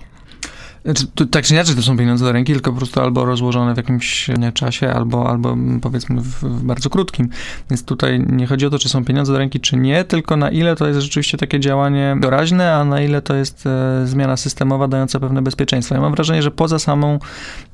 [0.85, 3.73] Znaczy, to, tak czy inaczej to są pieniądze do ręki, tylko po prostu albo rozłożone
[3.73, 7.29] w jakimś czasie, albo, albo powiedzmy w, w, bardzo krótkim.
[7.69, 10.51] Więc tutaj nie chodzi o to, czy są pieniądze do ręki, czy nie, tylko na
[10.51, 14.87] ile to jest rzeczywiście takie działanie doraźne, a na ile to jest e, zmiana systemowa
[14.87, 15.95] dająca pewne bezpieczeństwo.
[15.95, 17.19] Ja mam wrażenie, że poza samą,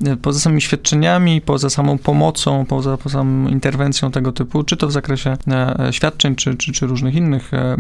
[0.05, 4.87] e, poza samymi świadczeniami, poza samą pomocą, poza, poza samą interwencją tego typu, czy to
[4.87, 7.77] w zakresie e, świadczeń, czy, czy, czy różnych innych e,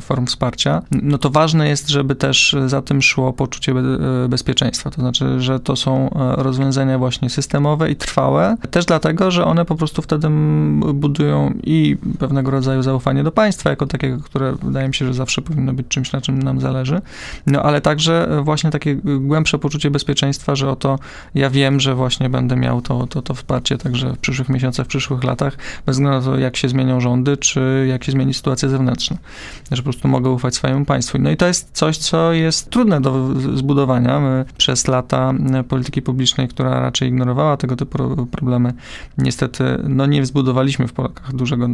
[0.00, 4.65] form wsparcia, no to ważne jest, żeby też za tym szło poczucie be, e, bezpieczeństwa
[4.66, 4.90] bezpieczeństwa.
[4.90, 9.64] To znaczy, że to są e, rozwiązania właśnie systemowe i trwałe, też dlatego, że one
[9.64, 10.28] po prostu wtedy
[10.94, 15.42] budują i pewnego rodzaju zaufanie do państwa, jako takiego, które wydaje mi się, że zawsze
[15.42, 17.00] powinno być czymś, na czym nam zależy,
[17.46, 20.98] no ale także właśnie takie głębsze poczucie bezpieczeństwa, że oto
[21.34, 24.88] ja wiem, że właśnie będę miał to, to, to wsparcie także w przyszłych miesiącach, w
[24.88, 28.68] przyszłych latach, bez względu na to, jak się zmienią rządy, czy jak się zmieni sytuacja
[28.68, 29.16] zewnętrzna.
[29.70, 31.18] Że po prostu mogę ufać swojemu państwu.
[31.18, 34.20] No i to jest coś, co jest trudne do zbudowania.
[34.20, 38.72] My przez lata e, polityki publicznej, która raczej ignorowała tego typu problemy.
[39.18, 41.68] Niestety, no nie zbudowaliśmy w Polakach dużego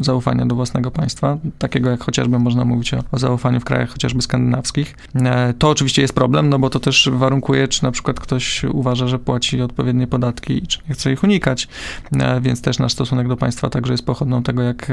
[0.00, 4.22] zaufania do własnego państwa, takiego jak chociażby można mówić o, o zaufaniu w krajach chociażby
[4.22, 4.96] skandynawskich.
[5.14, 9.08] E, to oczywiście jest problem, no bo to też warunkuje, czy na przykład ktoś uważa,
[9.08, 11.68] że płaci odpowiednie podatki i czy nie chce ich unikać,
[12.12, 14.92] e, więc też nasz stosunek do państwa także jest pochodną tego, jak,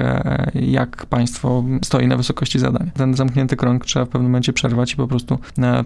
[0.54, 2.92] jak państwo stoi na wysokości zadań.
[2.94, 5.40] Ten zamknięty krąg trzeba w pewnym momencie przerwać i po prostu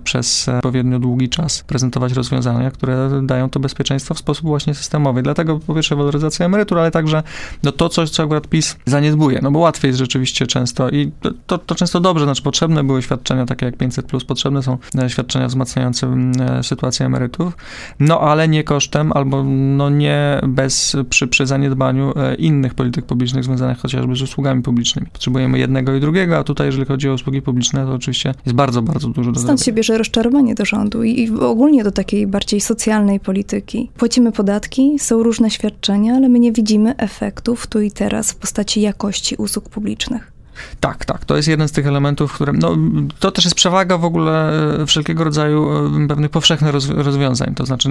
[0.03, 5.21] przez odpowiednio długi czas prezentować rozwiązania, które dają to bezpieczeństwo w sposób właśnie systemowy.
[5.21, 7.23] Dlatego po pierwsze waloryzacja emerytur, ale także
[7.63, 11.11] no to coś, co akurat PiS zaniedbuje, no bo łatwiej jest rzeczywiście często i
[11.47, 15.09] to, to często dobrze, znaczy potrzebne były świadczenia takie jak 500+, plus, potrzebne są e,
[15.09, 16.07] świadczenia wzmacniające
[16.39, 17.57] e, sytuację emerytów,
[17.99, 19.43] no ale nie kosztem albo
[19.77, 25.07] no nie bez, przy, przy zaniedbaniu e, innych polityk publicznych związanych chociażby z usługami publicznymi.
[25.13, 28.81] Potrzebujemy jednego i drugiego, a tutaj jeżeli chodzi o usługi publiczne, to oczywiście jest bardzo,
[28.81, 33.19] bardzo dużo do Stąd się bierze rozczarowanie do rządu i, ogólnie do takiej bardziej socjalnej
[33.19, 33.91] polityki.
[33.97, 38.81] Płacimy podatki, są różne świadczenia, ale my nie widzimy efektów tu i teraz w postaci
[38.81, 40.36] jakości usług publicznych.
[40.79, 41.25] Tak, tak.
[41.25, 42.53] To jest jeden z tych elementów, które.
[42.53, 42.77] No,
[43.19, 47.55] to też jest przewaga w ogóle e, wszelkiego rodzaju e, pewnych powszechnych rozwiązań.
[47.55, 47.89] To znaczy,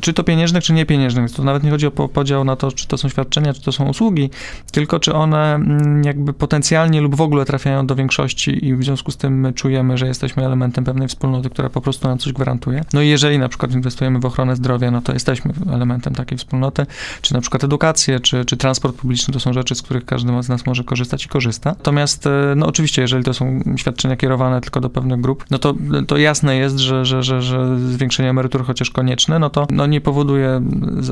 [0.00, 1.30] czy to pieniężnych, czy niepieniężnych.
[1.32, 3.88] To nawet nie chodzi o podział na to, czy to są świadczenia, czy to są
[3.88, 4.30] usługi,
[4.72, 5.60] tylko czy one
[6.04, 9.98] jakby potencjalnie lub w ogóle trafiają do większości i w związku z tym my czujemy,
[9.98, 12.84] że jesteśmy elementem pewnej wspólnoty, która po prostu nam coś gwarantuje.
[12.92, 16.86] No i jeżeli na przykład inwestujemy w ochronę zdrowia, no to jesteśmy elementem takiej wspólnoty,
[17.22, 20.48] czy na przykład edukację, czy, czy transport publiczny, to są rzeczy, z których każdy z
[20.48, 21.74] nas może korzystać i korzysta.
[21.74, 25.58] To Natomiast, e, no oczywiście, jeżeli to są świadczenia kierowane tylko do pewnych grup, no
[25.58, 25.74] to,
[26.06, 30.00] to jasne jest, że, że, że, że zwiększenie emerytur, chociaż konieczne, no to no nie
[30.00, 30.60] powoduje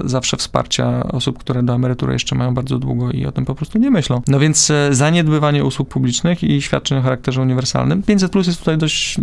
[0.05, 3.79] zawsze wsparcia osób, które do emerytury jeszcze mają bardzo długo i o tym po prostu
[3.79, 4.23] nie myślą.
[4.29, 8.03] No więc e, zaniedbywanie usług publicznych i świadczeń o charakterze uniwersalnym.
[8.03, 9.17] 500 plus jest tutaj dość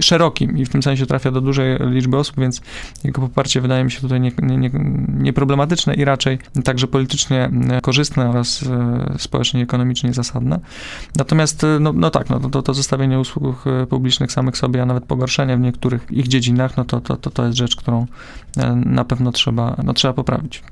[0.00, 2.60] szerokim i w tym sensie trafia do dużej liczby osób, więc
[3.04, 4.20] jego poparcie wydaje mi się tutaj
[5.08, 7.50] nieproblematyczne nie, nie, nie i raczej także politycznie
[7.82, 10.60] korzystne oraz e, społecznie i ekonomicznie zasadne.
[11.16, 14.86] Natomiast, y, no, no tak, no, to, to zestawienie usług y, publicznych samych sobie, a
[14.86, 18.06] nawet pogorszenie w niektórych ich dziedzinach, no to, to, to, to jest rzecz, którą y,
[18.76, 20.62] na pewno trzeba, no, trzeba poprawić.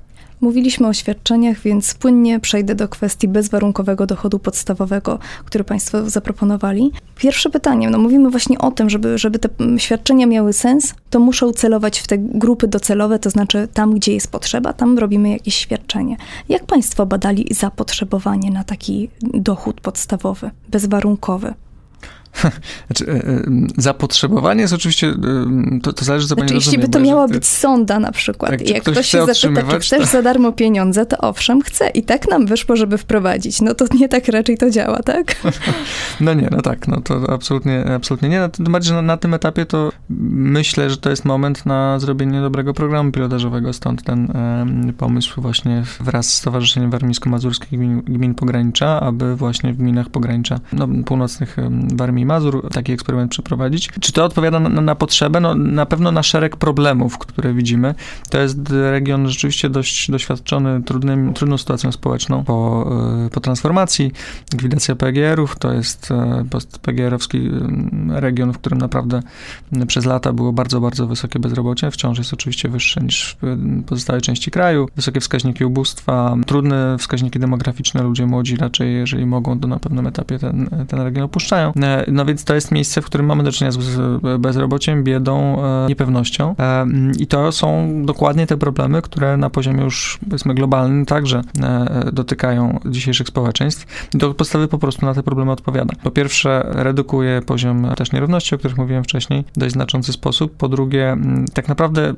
[0.43, 6.93] Mówiliśmy o świadczeniach, więc płynnie przejdę do kwestii bezwarunkowego dochodu podstawowego, który Państwo zaproponowali.
[7.17, 11.53] Pierwsze pytanie, no mówimy właśnie o tym, żeby, żeby te świadczenia miały sens, to muszą
[11.53, 16.17] celować w te grupy docelowe, to znaczy tam, gdzie jest potrzeba, tam robimy jakieś świadczenie.
[16.49, 21.55] Jak Państwo badali zapotrzebowanie na taki dochód podstawowy, bezwarunkowy?
[22.87, 23.43] Znaczy, e, e,
[23.79, 27.47] zapotrzebowanie jest oczywiście, e, to, to zależy, co znaczy, pani Jeśli by to miała być
[27.47, 30.07] sonda na przykład tak, jak ktoś, ktoś się zapyta, czy chcesz to...
[30.07, 31.89] za darmo pieniądze, to owszem, chcę.
[31.89, 33.61] I tak nam wyszło, żeby wprowadzić.
[33.61, 35.37] No to nie tak raczej to działa, tak?
[36.21, 38.49] No nie, no tak, no to absolutnie, absolutnie nie.
[38.49, 42.41] Tym bardziej, że na, na tym etapie to myślę, że to jest moment na zrobienie
[42.41, 49.01] dobrego programu pilotażowego, stąd ten e, pomysł właśnie wraz z Stowarzyszeniem Warmińsko-Mazurskich Gmin, Gmin Pogranicza,
[49.01, 51.57] aby właśnie w gminach pogranicza, no, północnych
[51.95, 53.89] Warmii i Mazur taki eksperyment przeprowadzić.
[54.01, 55.41] Czy to odpowiada na, na potrzebę?
[55.41, 57.95] No, na pewno na szereg problemów, które widzimy.
[58.31, 62.91] To jest region rzeczywiście dość doświadczony trudnym, trudną sytuacją społeczną po,
[63.27, 64.13] e, po transformacji.
[64.53, 67.51] Likwidacja PGR-ów to jest e, post-PGR-owski
[68.09, 69.23] region, w którym naprawdę
[69.87, 71.91] przez lata było bardzo, bardzo wysokie bezrobocie.
[71.91, 74.89] Wciąż jest oczywiście wyższe niż w pozostałej części kraju.
[74.97, 78.03] Wysokie wskaźniki ubóstwa, trudne wskaźniki demograficzne.
[78.03, 81.73] Ludzie młodzi raczej, jeżeli mogą, to na pewnym etapie ten, ten region opuszczają.
[82.13, 85.87] E, no więc to jest miejsce, w którym mamy do czynienia z bezrobociem, biedą, e,
[85.89, 86.55] niepewnością.
[86.59, 86.87] E,
[87.19, 91.43] I to są dokładnie te problemy, które na poziomie już powiedzmy globalnym także
[92.13, 94.09] dotykają dzisiejszych społeczeństw.
[94.11, 95.95] Do podstawy po prostu na te problemy odpowiada.
[96.03, 100.57] Po pierwsze, redukuje poziom też nierówności, o których mówiłem wcześniej, w dość znaczący sposób.
[100.57, 101.17] Po drugie,
[101.55, 102.15] tak naprawdę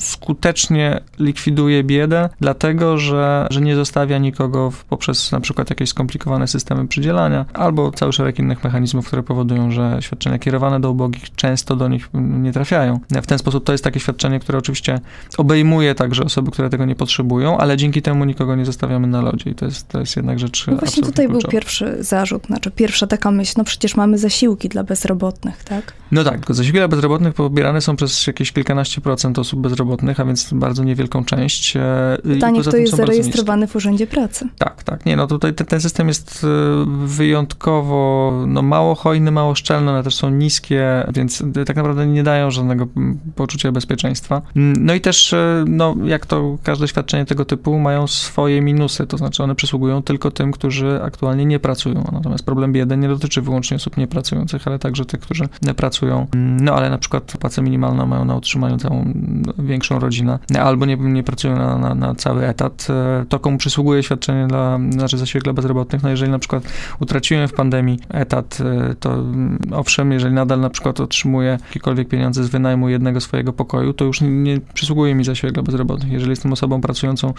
[0.00, 6.88] skutecznie likwiduje biedę, dlatego że, że nie zostawia nikogo poprzez na przykład jakieś skomplikowane systemy
[6.88, 11.88] przydzielania albo cały szereg innych mechanizmów, które powodują, że świadczenia kierowane do ubogich często do
[11.88, 13.00] nich nie trafiają.
[13.22, 15.00] W ten sposób to jest takie świadczenie, które oczywiście
[15.38, 19.50] obejmuje także osoby, które tego nie potrzebują, ale dzięki temu nikogo nie zostawiamy na lodzie
[19.50, 21.42] i to jest, to jest jednak rzecz No właśnie tutaj kluczowa.
[21.42, 25.92] był pierwszy zarzut, znaczy pierwsza taka myśl, no przecież mamy zasiłki dla bezrobotnych, tak?
[26.12, 30.24] No tak, tylko zasiłki dla bezrobotnych pobierane są przez jakieś kilkanaście procent osób bezrobotnych, a
[30.24, 31.76] więc bardzo niewielką część.
[31.76, 34.48] E, Pytanie, kto jest zarejestrowany w Urzędzie Pracy.
[34.58, 35.06] Tak, tak.
[35.06, 40.02] Nie, no tutaj ten, ten system jest e, wyjątkowo no, mało hojny, mało szczelny, one
[40.02, 42.86] też są niskie, więc tak naprawdę nie dają żadnego
[43.34, 44.42] poczucia bezpieczeństwa.
[44.54, 49.18] No i też, e, no, jak to każde świadczenie tego typu, mają swoje minusy, to
[49.18, 52.04] znaczy one przysługują tylko tym, którzy aktualnie nie pracują.
[52.12, 56.26] Natomiast problem biedy nie dotyczy wyłącznie osób niepracujących, ale także tych, którzy pracują.
[56.34, 59.12] No ale na przykład płacę minimalną mają na utrzymaniu całą
[59.58, 64.02] większą rodzinę, albo nie, nie pracują na, na, na cały etat, e, to komu przysługuje
[64.02, 66.62] świadczenie dla, znaczy zasiłek dla bezrobotnych, no jeżeli na przykład
[67.00, 72.44] utraciłem w pandemii etat, e, to mm, owszem, jeżeli nadal na przykład otrzymuję jakiekolwiek pieniądze
[72.44, 76.12] z wynajmu jednego swojego pokoju, to już nie, przysługuje mi zasiłek dla bezrobotnych.
[76.12, 77.34] Jeżeli jestem osobą pracującą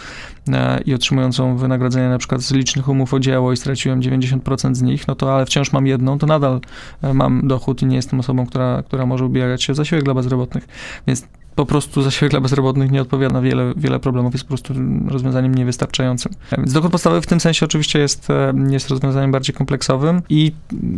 [0.52, 4.82] e, i otrzymującą wynagrodzenie na przykład z licznych umów o dzieło i straciłem 90% z
[4.82, 6.60] nich, no to ale wciąż mam jedną, to nadal
[7.14, 10.68] mam dochód i nie jestem osobą, która, która może ubiegać się o zasiłek dla bezrobotnych.
[11.06, 14.74] Więc po prostu zasiłek dla bezrobotnych nie odpowiada na wiele, wiele problemów, jest po prostu
[15.08, 16.32] rozwiązaniem niewystarczającym.
[16.58, 20.52] Więc dochód podstawowy w tym sensie oczywiście jest, e, jest rozwiązaniem bardziej kompleksowym i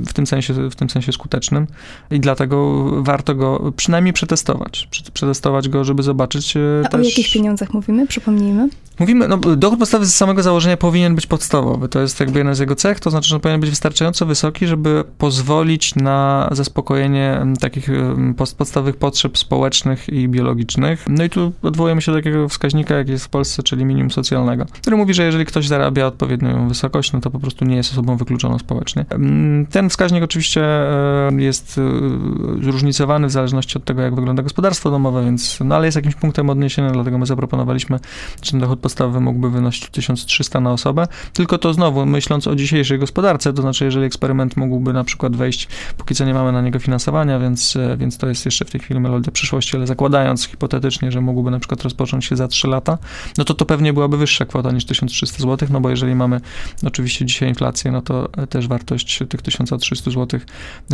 [0.07, 1.67] w tym sensie, w tym sensie skutecznym
[2.11, 4.89] i dlatego warto go przynajmniej przetestować.
[5.13, 7.01] Przetestować go, żeby zobaczyć e, A też...
[7.01, 8.07] o jakich pieniądzach mówimy?
[8.07, 8.69] Przypomnijmy.
[8.99, 11.89] Mówimy, no dochód podstawowy z samego założenia powinien być podstawowy.
[11.89, 15.05] To jest jakby jeden z jego cech, to znaczy, że powinien być wystarczająco wysoki, żeby
[15.19, 17.89] pozwolić na zaspokojenie takich
[18.37, 21.05] podstawowych potrzeb społecznych i biologicznych biologicznych.
[21.09, 24.67] No i tu odwołujemy się do takiego wskaźnika, jak jest w Polsce, czyli minimum socjalnego,
[24.67, 28.17] który mówi, że jeżeli ktoś zarabia odpowiednią wysokość, no to po prostu nie jest osobą
[28.17, 29.05] wykluczoną społecznie.
[29.11, 34.91] Mm, ten wskaźnik oczywiście e, jest e, zróżnicowany w zależności od tego, jak wygląda gospodarstwo
[34.91, 37.99] domowe, więc, no ale jest jakimś punktem odniesienia, dlatego my zaproponowaliśmy,
[38.43, 42.99] że ten dochód podstawowy mógłby wynosić 1300 na osobę, tylko to znowu myśląc o dzisiejszej
[42.99, 46.79] gospodarce, to znaczy jeżeli eksperyment mógłby na przykład wejść, póki co nie mamy na niego
[46.79, 51.13] finansowania, więc, e, więc to jest jeszcze w tej chwili melodia przyszłości, ale zakładając hipotetycznie,
[51.13, 52.99] że mógłby na przykład rozpocząć się za 3 lata,
[53.39, 56.41] no to to pewnie byłaby wyższa kwota niż 1300 zł, no bo jeżeli mamy
[56.87, 60.41] oczywiście dzisiaj inflację, no to też wartość tych 1300 zł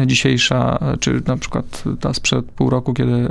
[0.06, 3.28] dzisiejsza, czy na przykład ta sprzed pół roku, kiedy,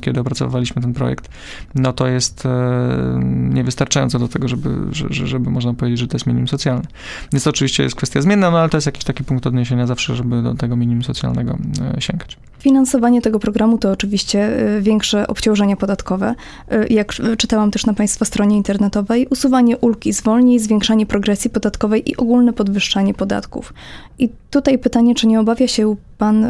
[0.00, 1.28] kiedy opracowywaliśmy ten projekt,
[1.74, 4.68] no to jest e, niewystarczająca do tego, żeby,
[5.10, 6.86] żeby można powiedzieć, że to jest minimum socjalne.
[7.32, 10.16] Więc to oczywiście jest kwestia zmienna, no ale to jest jakiś taki punkt odniesienia zawsze,
[10.16, 11.58] żeby do tego minimum socjalnego
[11.96, 12.36] e, sięgać.
[12.64, 14.40] Finansowanie tego programu to oczywiście
[14.76, 16.34] e, większe obciążenia podatkowe.
[16.68, 22.10] E, jak czytałam też na Państwa stronie internetowej, usuwanie ulg i zwolnień, zwiększanie progresji podatkowej
[22.10, 23.74] i ogólne podwyższanie podatków.
[24.18, 26.46] I tutaj pytanie, czy nie obawia się Pan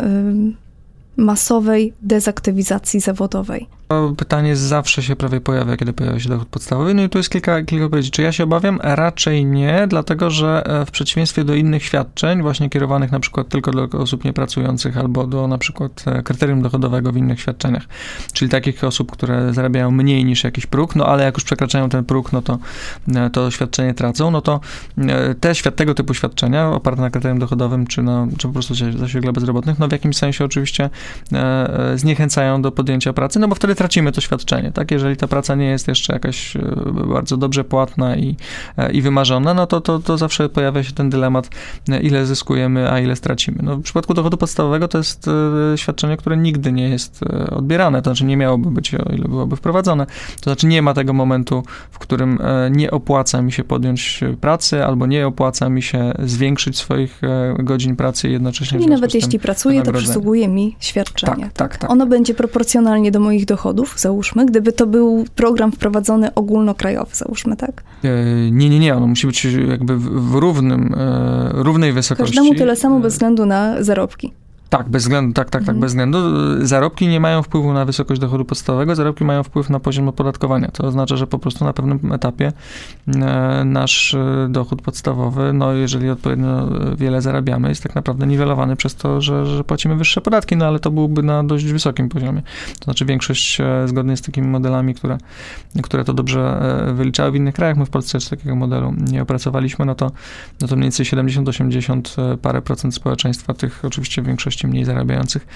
[1.16, 3.66] masowej dezaktywizacji zawodowej?
[4.16, 6.94] Pytanie zawsze się prawie pojawia, kiedy pojawia się dochód podstawowy.
[6.94, 8.10] No i tu jest kilka, kilka odpowiedzi.
[8.10, 8.80] Czy ja się obawiam?
[8.82, 13.70] Raczej nie, dlatego że e, w przeciwieństwie do innych świadczeń, właśnie kierowanych na przykład tylko
[13.70, 17.82] do osób niepracujących albo do na przykład e, kryterium dochodowego w innych świadczeniach,
[18.32, 22.04] czyli takich osób, które zarabiają mniej niż jakiś próg, no ale jak już przekraczają ten
[22.04, 22.58] próg, no to
[23.14, 24.60] e, to świadczenie tracą, no to
[25.40, 29.32] te świat, tego typu świadczenia oparte na kryterium dochodowym, czy, na, czy po prostu zasiłek
[29.32, 30.90] bezrobotnych, no w jakimś sensie oczywiście
[31.94, 34.90] zniechęcają do podjęcia pracy, no bo wtedy tracimy to świadczenie, tak?
[34.90, 36.56] Jeżeli ta praca nie jest jeszcze jakaś
[37.08, 38.36] bardzo dobrze płatna i,
[38.92, 41.50] i wymarzona, no to, to, to zawsze pojawia się ten dylemat,
[42.02, 43.58] ile zyskujemy, a ile stracimy.
[43.62, 45.26] No, w przypadku dochodu podstawowego to jest
[45.76, 50.06] świadczenie, które nigdy nie jest odbierane, to znaczy nie miałoby być, o ile byłoby wprowadzone.
[50.40, 52.38] To znaczy nie ma tego momentu, w którym
[52.70, 57.20] nie opłaca mi się podjąć pracy, albo nie opłaca mi się zwiększyć swoich
[57.58, 58.78] godzin pracy i jednocześnie...
[58.78, 61.44] Czyli nawet jeśli pracuję, to przysługuje mi świadczenie.
[61.44, 61.90] Tak, tak, tak.
[61.90, 63.63] Ono będzie proporcjonalnie do moich dochodów,
[63.96, 67.84] załóżmy, gdyby to był program wprowadzony ogólnokrajowy, załóżmy, tak?
[68.52, 68.94] Nie, nie, nie.
[68.94, 70.94] Ono musi być jakby w równym,
[71.50, 72.36] równej wysokości.
[72.36, 74.32] Każdemu tyle samo bez względu na zarobki.
[74.68, 75.80] Tak, bez względu, tak, tak, tak, mhm.
[75.80, 76.18] bez względu.
[76.66, 80.68] Zarobki nie mają wpływu na wysokość dochodu podstawowego, zarobki mają wpływ na poziom opodatkowania.
[80.68, 82.52] To oznacza, że po prostu na pewnym etapie
[83.06, 88.94] e, nasz e, dochód podstawowy, no jeżeli odpowiednio wiele zarabiamy, jest tak naprawdę niwelowany przez
[88.94, 92.42] to, że, że płacimy wyższe podatki, no ale to byłby na dość wysokim poziomie.
[92.78, 95.18] To znaczy większość e, zgodnie z takimi modelami, które,
[95.82, 96.62] które to dobrze
[96.94, 100.10] wyliczały w innych krajach, my w Polsce jeszcze takiego modelu nie opracowaliśmy, no to,
[100.60, 104.22] no to mniej więcej 70-80 parę procent społeczeństwa, tych oczywiście
[104.62, 105.46] mniej zarabiających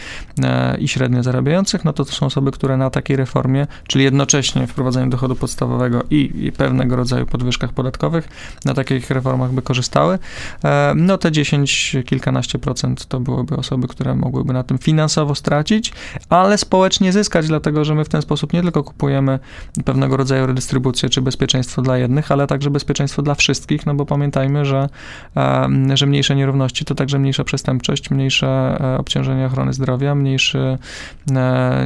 [0.42, 4.66] e, i średnio zarabiających, no to to są osoby, które na takiej reformie, czyli jednocześnie
[4.66, 8.28] wprowadzeniu dochodu podstawowego i, i pewnego rodzaju podwyżkach podatkowych,
[8.64, 10.18] na takich reformach by korzystały.
[10.64, 15.92] E, no te 10, kilkanaście procent to byłyby osoby, które mogłyby na tym finansowo stracić,
[16.28, 19.38] ale społecznie zyskać, dlatego że my w ten sposób nie tylko kupujemy
[19.84, 24.64] pewnego rodzaju redystrybucję czy bezpieczeństwo dla jednych, ale także bezpieczeństwo dla wszystkich, no bo pamiętajmy,
[24.64, 24.88] że,
[25.36, 30.78] e, że mniejsze nierówności to także mniejsza przestępczość, mniejsze obciążenie ochrony zdrowia, mniejsze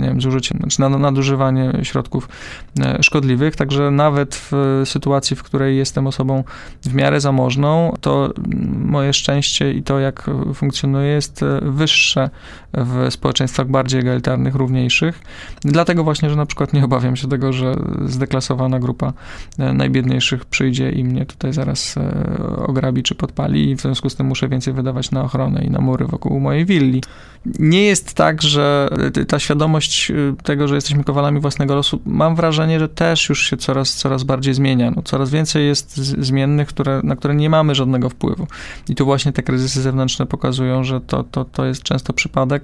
[0.00, 2.28] nie wiem, zużycie, znaczy nadużywanie środków
[2.80, 6.44] e, szkodliwych, także nawet w sytuacji, w której jestem osobą
[6.82, 8.32] w miarę zamożną, to
[8.78, 12.30] moje szczęście i to, jak funkcjonuje, jest e, wyższe
[12.74, 15.20] w społeczeństwach bardziej egalitarnych, równiejszych.
[15.60, 19.12] Dlatego właśnie, że na przykład nie obawiam się tego, że zdeklasowana grupa
[19.58, 21.94] e, najbiedniejszych przyjdzie i mnie tutaj zaraz
[22.56, 25.80] ograbi czy podpali i w związku z tym muszę więcej wydawać na ochronę i na
[25.80, 27.02] mury wokół mojej willi.
[27.58, 28.88] Nie jest tak, że
[29.28, 30.12] ta świadomość
[30.42, 34.54] tego, że jesteśmy kowalami własnego losu, mam wrażenie, że też już się coraz, coraz bardziej
[34.54, 34.90] zmienia.
[34.96, 38.46] No, coraz więcej jest zmiennych, które, na które nie mamy żadnego wpływu.
[38.88, 42.61] I tu właśnie te kryzysy zewnętrzne pokazują, że to, to, to jest często przypadek,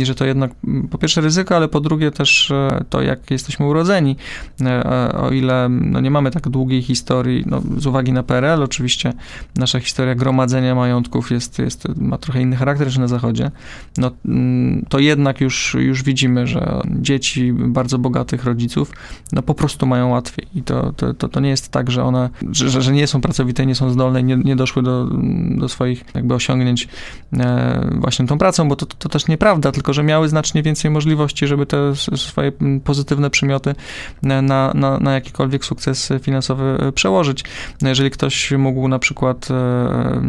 [0.00, 0.50] i że to jednak
[0.90, 4.16] po pierwsze ryzyko, ale po drugie też e, to, jak jesteśmy urodzeni.
[4.60, 9.12] E, o ile no, nie mamy tak długiej historii, no, z uwagi na PRL, oczywiście
[9.56, 13.50] nasza historia gromadzenia majątków jest, jest, ma trochę inny charakter niż na Zachodzie,
[13.96, 18.92] no, mm, to jednak już, już widzimy, że dzieci bardzo bogatych rodziców
[19.32, 20.46] no, po prostu mają łatwiej.
[20.54, 23.66] I to, to, to, to nie jest tak, że one, że, że nie są pracowite,
[23.66, 25.08] nie są zdolne, nie, nie doszły do,
[25.56, 26.88] do swoich jakby osiągnięć
[27.32, 31.46] e, właśnie tą pracą, bo to, to, też nieprawda, tylko że miały znacznie więcej możliwości,
[31.46, 32.52] żeby te swoje
[32.84, 33.74] pozytywne przymioty
[34.22, 37.44] na, na, na jakikolwiek sukces finansowy e, przełożyć.
[37.82, 40.22] No, jeżeli ktoś mógł na przykład e,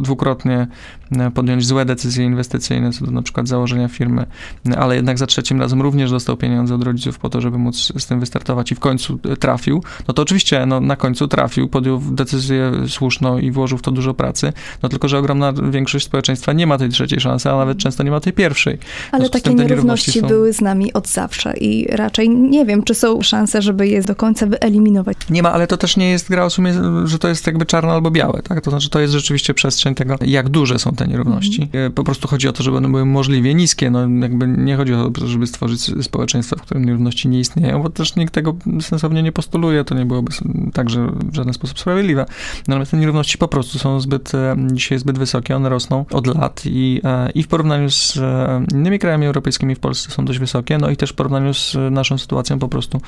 [0.00, 0.66] dwukrotnie
[1.34, 4.26] podjąć złe decyzje inwestycyjne, co do na przykład założenia firmy,
[4.76, 8.06] ale jednak za trzecim razem również dostał pieniądze od rodziców po to, żeby móc z
[8.06, 12.72] tym wystartować i w końcu trafił, no to oczywiście no, na końcu trafił, podjął decyzję
[12.88, 16.78] słuszną i włożył w to dużo pracy, no tylko, że ogromna większość społeczeństwa nie ma
[16.78, 18.78] tej trzeciej szansy, a nawet często nie ma tej pierwszej.
[19.12, 20.26] Ale takie nierówności są...
[20.26, 24.14] były z nami od zawsze i raczej nie wiem, czy są szanse, żeby je do
[24.14, 25.16] końca wyeliminować.
[25.30, 26.74] Nie ma, ale to też nie jest gra o sumie,
[27.04, 28.60] że to jest jakby czarno albo białe, tak?
[28.60, 31.68] To znaczy, to jest rzeczywiście przestrzeń tego, jak duże są te nierówności.
[31.72, 31.92] Mm.
[31.92, 33.90] Po prostu chodzi o to, żeby one były możliwie niskie.
[33.90, 37.90] No jakby nie chodzi o to, żeby stworzyć społeczeństwo, w którym nierówności nie istnieją, bo
[37.90, 40.32] też nikt tego sensownie nie postuluje, to nie byłoby
[40.72, 42.26] także w żaden sposób sprawiedliwe.
[42.68, 46.62] Natomiast te nierówności po prostu są zbyt, e, dzisiaj zbyt wysokie, one rosną od lat
[46.66, 50.78] i, e, i w porównaniu z e, innymi krajami europejskimi w Polsce są dość wysokie,
[50.78, 53.00] no i też w porównaniu z naszą sytuacją po prostu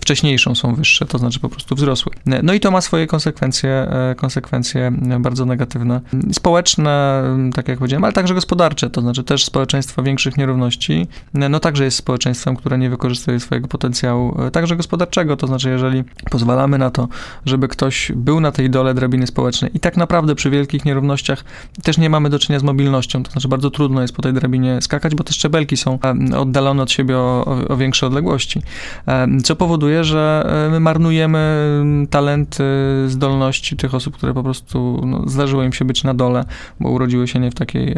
[0.00, 2.12] wcześniejszą są wyższe, to znaczy po prostu wzrosły.
[2.42, 6.00] No i to ma swoje konsekwencje, konsekwencje bardzo negatywne,
[6.32, 7.22] społeczne,
[7.54, 11.96] tak jak powiedziałem, ale także gospodarcze, to znaczy też społeczeństwo większych nierówności, no także jest
[11.96, 17.08] społeczeństwem, które nie wykorzystuje swojego potencjału, e, także gospodarczego, to znaczy jeżeli pozwalamy na to,
[17.46, 21.44] żeby ktoś był na tej dole drabiny społecznej i tak naprawdę przy wielkich nierównościach
[21.82, 24.78] też nie mamy do czynienia z mobilnością, to znaczy bardzo trudno jest po tej drabinie
[24.80, 25.98] skakać, bo te szczebelki są
[26.32, 28.62] e, oddalone od siebie o, o, większe odległości,
[29.06, 30.24] e, co powoduje, że
[30.70, 31.74] my marnujemy
[32.10, 32.64] talenty,
[33.06, 36.44] zdolności tych osób, które po prostu no, zdarzyło im się być na dole,
[36.80, 37.96] bo urodziły się nie w takiej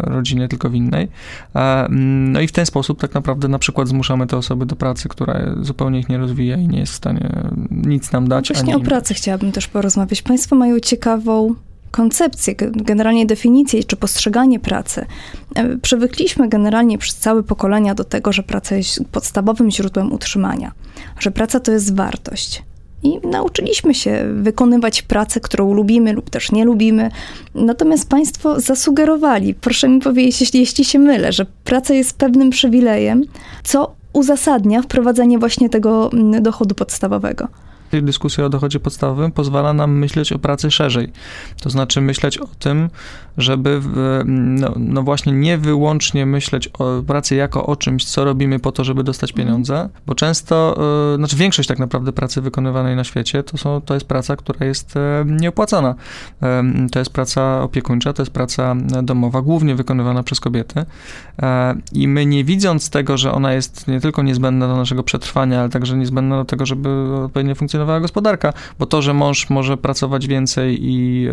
[0.00, 1.08] rodzinie, tylko w innej.
[1.54, 5.08] Mm, no i w ten sposób tak naprawdę na przykład zmuszamy te osoby do pracy,
[5.08, 7.30] która zupełnie ich nie rozwija i nie jest w stanie
[7.70, 8.48] nic nam dać.
[8.48, 10.22] Właśnie o pracy chciałabym też porozmawiać.
[10.22, 11.54] Państwo mają ciekawą
[11.90, 15.06] koncepcję, generalnie definicję czy postrzeganie pracy.
[15.54, 20.72] E, przywykliśmy generalnie przez całe pokolenia do tego, że praca jest podstawowym źródłem utrzymania,
[21.18, 22.62] że praca to jest wartość.
[23.02, 27.10] I nauczyliśmy się wykonywać pracę, którą lubimy lub też nie lubimy.
[27.54, 33.24] Natomiast Państwo zasugerowali, proszę mi powiedzieć, jeśli, jeśli się mylę, że praca jest pewnym przywilejem,
[33.64, 37.48] co uzasadnia wprowadzenie właśnie tego mm, dochodu podstawowego
[37.92, 41.12] dyskusja o dochodzie podstawowym pozwala nam myśleć o pracy szerzej.
[41.60, 42.90] To znaczy myśleć o tym,
[43.38, 43.80] żeby
[44.26, 48.84] no, no, właśnie nie wyłącznie myśleć o pracy jako o czymś, co robimy po to,
[48.84, 49.46] żeby dostać mhm.
[49.46, 50.78] pieniądze, bo często,
[51.14, 54.66] y, znaczy większość tak naprawdę pracy wykonywanej na świecie to, są, to jest praca, która
[54.66, 55.94] jest e, nieopłacana.
[56.92, 60.84] To jest praca opiekuńcza, to jest praca domowa, głównie wykonywana przez kobiety.
[61.92, 65.68] I my nie widząc tego, że ona jest nie tylko niezbędna do naszego przetrwania, ale
[65.68, 66.88] także niezbędna do tego, żeby
[67.24, 71.28] odpowiednio funkcjonowała gospodarka, bo to, że mąż może pracować więcej i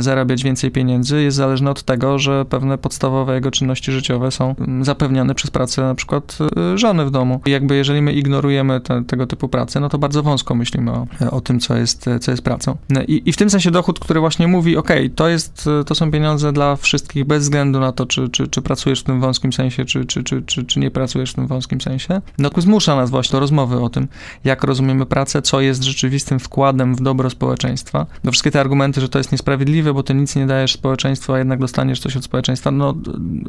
[0.00, 4.84] zarabiać więcej pieniędzy jest zależne od tego, że pewne podstawowe jego czynności życiowe są mm,
[4.84, 7.40] zapewniane przez pracę na przykład e, żony w domu.
[7.46, 11.06] I jakby jeżeli my ignorujemy te, tego typu pracę, no to bardzo wąsko myślimy o,
[11.30, 12.76] o tym, co jest, co jest pracą.
[12.90, 16.10] No I, I w tym sensie dochód, który właśnie mówi, ok, to jest, to są
[16.10, 19.84] pieniądze dla wszystkich bez względu na to, czy, czy, czy pracujesz w tym wąskim sensie,
[19.84, 23.10] czy, czy, czy, czy, czy nie pracujesz w tym wąskim sensie, no to zmusza nas
[23.10, 24.08] właśnie do rozmowy o tym,
[24.44, 28.06] jak rozumiemy pracę, co jest rzeczywistym wkładem w dobro społeczeństwa.
[28.24, 31.38] No wszystkie te argumenty, że to jest niesprawiedliwe, bo ty nic nie dajesz społeczeństwu, a
[31.38, 32.94] jednak dostaniesz coś od społeczeństwa, no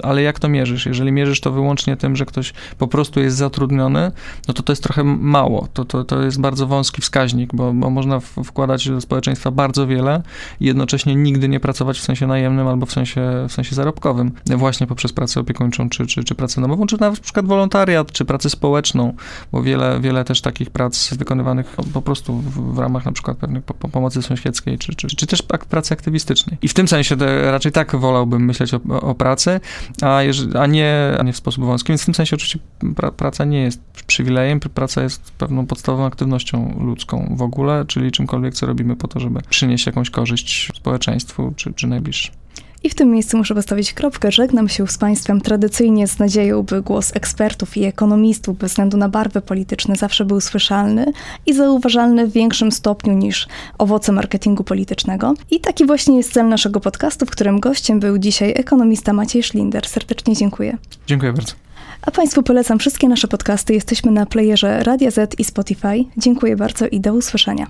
[0.03, 0.85] ale jak to mierzysz?
[0.85, 4.11] Jeżeli mierzysz to wyłącznie tym, że ktoś po prostu jest zatrudniony,
[4.47, 5.67] no to to jest trochę mało.
[5.73, 10.23] To, to, to jest bardzo wąski wskaźnik, bo, bo można wkładać do społeczeństwa bardzo wiele
[10.59, 14.87] i jednocześnie nigdy nie pracować w sensie najemnym albo w sensie, w sensie zarobkowym, właśnie
[14.87, 18.49] poprzez pracę opiekuńczą, czy, czy, czy pracę domową, czy nawet na przykład wolontariat, czy pracę
[18.49, 19.13] społeczną,
[19.51, 23.61] bo wiele, wiele też takich prac wykonywanych po prostu w, w ramach na przykład pewnej
[23.61, 26.57] po, pomocy sąsiedzkiej, czy, czy, czy też pracy aktywistycznej.
[26.61, 29.59] I w tym sensie raczej tak wolałbym myśleć o, o pracy,
[30.01, 30.19] a,
[30.59, 31.91] a, nie, a nie w sposób wąski.
[31.91, 32.59] Więc w tym sensie oczywiście
[32.95, 38.53] pra, praca nie jest przywilejem, praca jest pewną podstawową aktywnością ludzką w ogóle, czyli czymkolwiek,
[38.53, 42.40] co robimy po to, żeby przynieść jakąś korzyść społeczeństwu czy, czy najbliższym.
[42.83, 44.31] I w tym miejscu muszę postawić kropkę.
[44.31, 49.09] Żegnam się z Państwem tradycyjnie z nadzieją, by głos ekspertów i ekonomistów bez względu na
[49.09, 51.13] barwy polityczne zawsze był słyszalny
[51.45, 55.33] i zauważalny w większym stopniu niż owoce marketingu politycznego.
[55.51, 59.87] I taki właśnie jest cel naszego podcastu, w którym gościem był dzisiaj ekonomista Maciej Szlinder.
[59.87, 60.77] Serdecznie dziękuję.
[61.07, 61.53] Dziękuję bardzo.
[62.01, 63.73] A Państwu polecam wszystkie nasze podcasty.
[63.73, 66.05] Jesteśmy na playerze Radia Z i Spotify.
[66.17, 67.67] Dziękuję bardzo i do usłyszenia.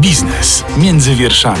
[0.00, 1.60] Biznes między wierszami.